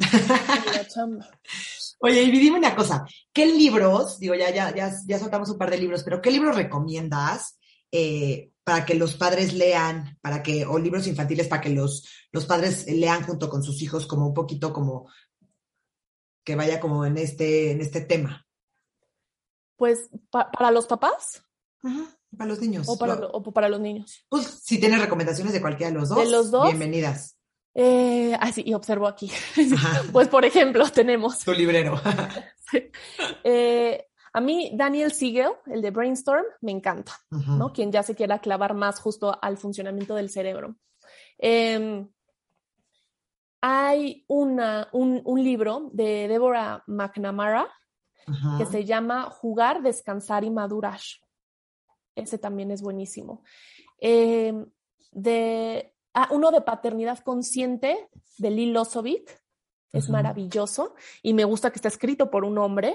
[0.74, 1.28] la chamba.
[2.00, 5.70] Oye, y dime una cosa, ¿qué libros, digo, ya, ya, ya, ya soltamos un par
[5.70, 7.58] de libros, pero qué libros recomiendas
[7.90, 12.44] eh, para que los padres lean, para que, o libros infantiles para que los, los
[12.44, 15.08] padres lean junto con sus hijos como un poquito como
[16.44, 18.46] que vaya como en este, en este tema?
[19.76, 21.42] Pues para los papás.
[22.36, 22.86] para los niños.
[22.90, 24.26] O para, o para, los niños.
[24.28, 27.38] Pues si tienes recomendaciones de cualquiera de los dos, de los dos bienvenidas.
[27.72, 29.32] Eh, ah, sí, y observo aquí.
[30.12, 31.38] pues, por ejemplo, tenemos.
[31.38, 31.98] Tu librero.
[33.44, 34.07] eh,
[34.38, 37.72] a mí, Daniel Siegel, el de Brainstorm, me encanta, ¿no?
[37.72, 40.76] Quien ya se quiera clavar más justo al funcionamiento del cerebro.
[41.38, 42.06] Eh,
[43.60, 47.68] hay una, un, un, libro de Deborah McNamara
[48.58, 51.00] que se llama Jugar, Descansar y Madurar.
[52.14, 53.42] Ese también es buenísimo.
[54.00, 54.52] Eh,
[55.10, 58.08] de, ah, uno de paternidad consciente
[58.38, 59.42] de Lee Lozovic.
[59.90, 62.94] Es maravilloso y me gusta que está escrito por un hombre.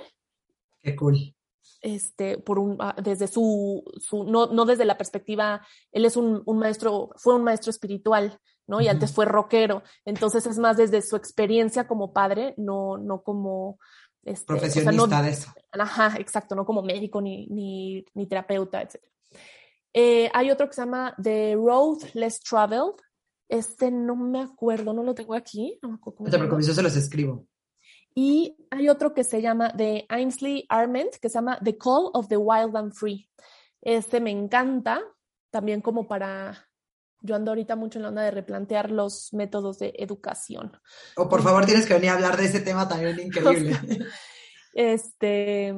[0.84, 1.36] Qué cool.
[1.82, 6.44] Este, por un, ah, desde su, su no, no, desde la perspectiva, él es un,
[6.46, 8.80] un, maestro, fue un maestro espiritual, ¿no?
[8.80, 8.92] Y uh -huh.
[8.92, 9.84] antes fue rockero.
[10.06, 13.80] Entonces es más desde su experiencia como padre, no, no como
[14.24, 15.54] este, profesionista o sea, no, de eso.
[15.72, 19.02] Ajá, exacto, no como médico ni, ni, ni terapeuta, etc.
[19.94, 22.96] Eh, hay otro que se llama The Road Less Traveled.
[23.50, 25.78] Este no me acuerdo, no lo tengo aquí.
[25.82, 27.46] No, no te preocupes, yo se los escribo.
[28.16, 32.28] Y hay otro que se llama de Ainsley Arment, que se llama The Call of
[32.28, 33.30] the Wild and Free.
[33.82, 35.02] Este me encanta,
[35.52, 36.70] también como para...
[37.26, 40.78] Yo ando ahorita mucho en la onda de replantear los métodos de educación.
[41.16, 43.80] O oh, por favor, tienes que venir a hablar de ese tema también increíble.
[44.74, 45.74] este.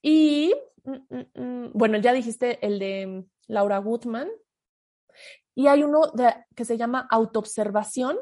[0.00, 0.54] Y
[1.34, 4.28] bueno, ya dijiste el de Laura Goodman.
[5.54, 8.16] Y hay uno de, que se llama autoobservación,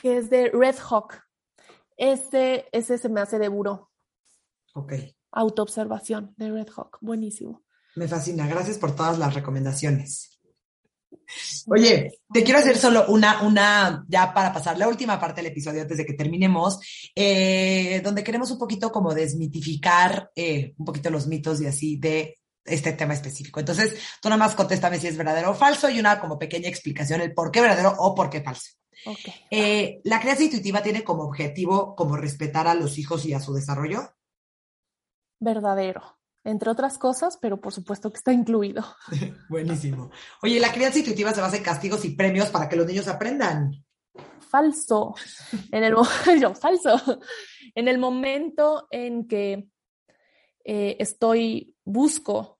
[0.00, 1.22] que es de Red Hawk.
[1.96, 3.90] Ese, ese se me hace de buró.
[4.74, 4.94] Ok.
[5.32, 6.98] Autoobservación de Red Hawk.
[7.00, 7.64] Buenísimo.
[7.96, 8.46] Me fascina.
[8.46, 10.38] Gracias por todas las recomendaciones.
[11.66, 15.82] Oye, te quiero hacer solo una, una, ya para pasar la última parte del episodio
[15.82, 16.80] antes de que terminemos,
[17.14, 22.38] eh, donde queremos un poquito como desmitificar eh, un poquito los mitos y así de
[22.64, 23.60] este tema específico.
[23.60, 27.20] Entonces, tú nada más contéstame si es verdadero o falso y una como pequeña explicación
[27.20, 28.77] el por qué verdadero o por qué falso.
[29.06, 29.34] Okay.
[29.50, 33.54] Eh, ¿La crianza intuitiva tiene como objetivo como respetar a los hijos y a su
[33.54, 34.14] desarrollo?
[35.40, 36.18] Verdadero
[36.48, 38.82] entre otras cosas, pero por supuesto que está incluido.
[39.50, 40.10] Buenísimo.
[40.42, 43.84] Oye, ¿la crianza intuitiva se basa en castigos y premios para que los niños aprendan?
[44.40, 45.14] Falso.
[45.70, 45.94] En el,
[46.40, 47.20] yo, falso.
[47.74, 49.68] En el momento en que
[50.64, 52.58] eh, estoy, busco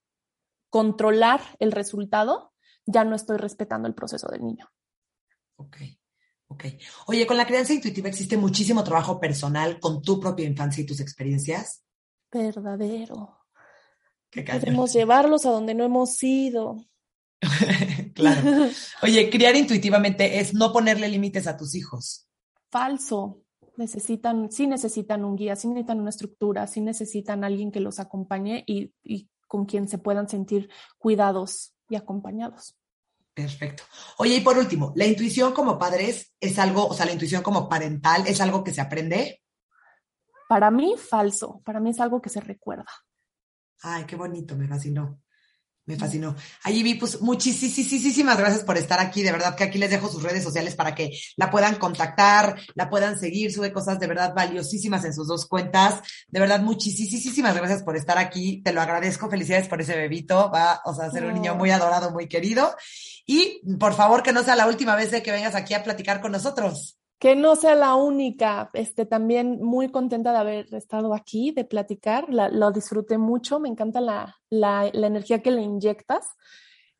[0.69, 2.53] controlar el resultado,
[2.85, 4.71] ya no estoy respetando el proceso del niño.
[5.57, 5.79] Ok.
[6.49, 6.65] Ok.
[7.07, 11.01] Oye, con la crianza intuitiva existe muchísimo trabajo personal con tu propia infancia y tus
[11.01, 11.83] experiencias.
[12.33, 13.39] Verdadero.
[14.31, 16.77] Podemos llevarlos a donde no hemos ido.
[18.15, 18.69] claro.
[19.03, 22.27] Oye, criar intuitivamente es no ponerle límites a tus hijos.
[22.71, 23.43] Falso.
[23.77, 28.65] Necesitan, sí necesitan un guía, sí necesitan una estructura, sí necesitan alguien que los acompañe
[28.67, 30.69] y, y con quien se puedan sentir
[30.99, 32.77] cuidados y acompañados.
[33.39, 33.85] Perfecto.
[34.17, 37.69] Oye, y por último, ¿la intuición como padres es algo, o sea, la intuición como
[37.69, 39.45] parental es algo que se aprende?
[40.49, 41.63] Para mí, falso.
[41.65, 42.91] Para mí es algo que se recuerda.
[43.83, 45.23] Ay, qué bonito, me fascinó.
[45.89, 46.37] Me fascinó.
[46.65, 49.23] Allí vi, pues muchísimas gracias por estar aquí.
[49.23, 52.91] De verdad que aquí les dejo sus redes sociales para que la puedan contactar, la
[52.91, 53.51] puedan seguir.
[53.51, 56.03] Sube cosas de verdad valiosísimas en sus dos cuentas.
[56.29, 58.61] De verdad, muchísimas gracias por estar aquí.
[58.63, 59.31] Te lo agradezco.
[59.31, 60.51] Felicidades por ese bebito.
[60.51, 62.77] Va o sea, a ser un niño muy adorado, muy querido.
[63.25, 66.33] Y por favor, que no sea la última vez que vengas aquí a platicar con
[66.33, 71.65] nosotros que no sea la única, este, también muy contenta de haber estado aquí, de
[71.65, 76.27] platicar, la, lo disfruté mucho, me encanta la, la, la energía que le inyectas.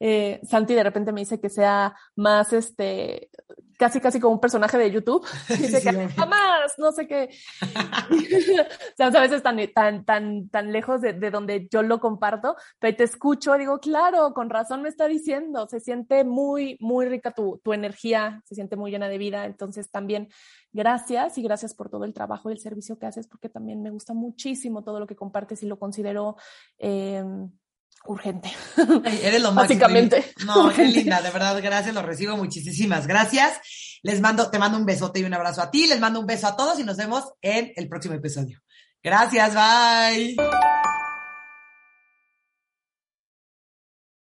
[0.01, 3.31] Eh, Santi de repente me dice que sea más, este,
[3.79, 5.27] casi, casi como un personaje de YouTube.
[5.49, 7.31] Dice sí, que jamás, no sé qué.
[7.61, 12.57] o sea, a veces tan, tan, tan, tan lejos de, de, donde yo lo comparto,
[12.79, 17.31] pero te escucho, digo, claro, con razón me está diciendo, se siente muy, muy rica
[17.31, 19.47] tu, tu energía, se siente muy llena de vida.
[19.47, 20.29] Entonces también
[20.73, 23.91] gracias y gracias por todo el trabajo y el servicio que haces, porque también me
[23.91, 26.37] gusta muchísimo todo lo que compartes y lo considero
[26.79, 27.25] eh,
[28.07, 28.53] urgente.
[29.05, 29.81] Ay, eres lo máximo.
[29.81, 30.33] Básicamente.
[30.47, 30.93] No, urgente.
[30.93, 33.61] qué linda, de verdad, gracias, lo recibo muchísimas gracias.
[34.03, 36.47] Les mando, te mando un besote y un abrazo a ti, les mando un beso
[36.47, 38.61] a todos y nos vemos en el próximo episodio.
[39.03, 40.37] Gracias, bye.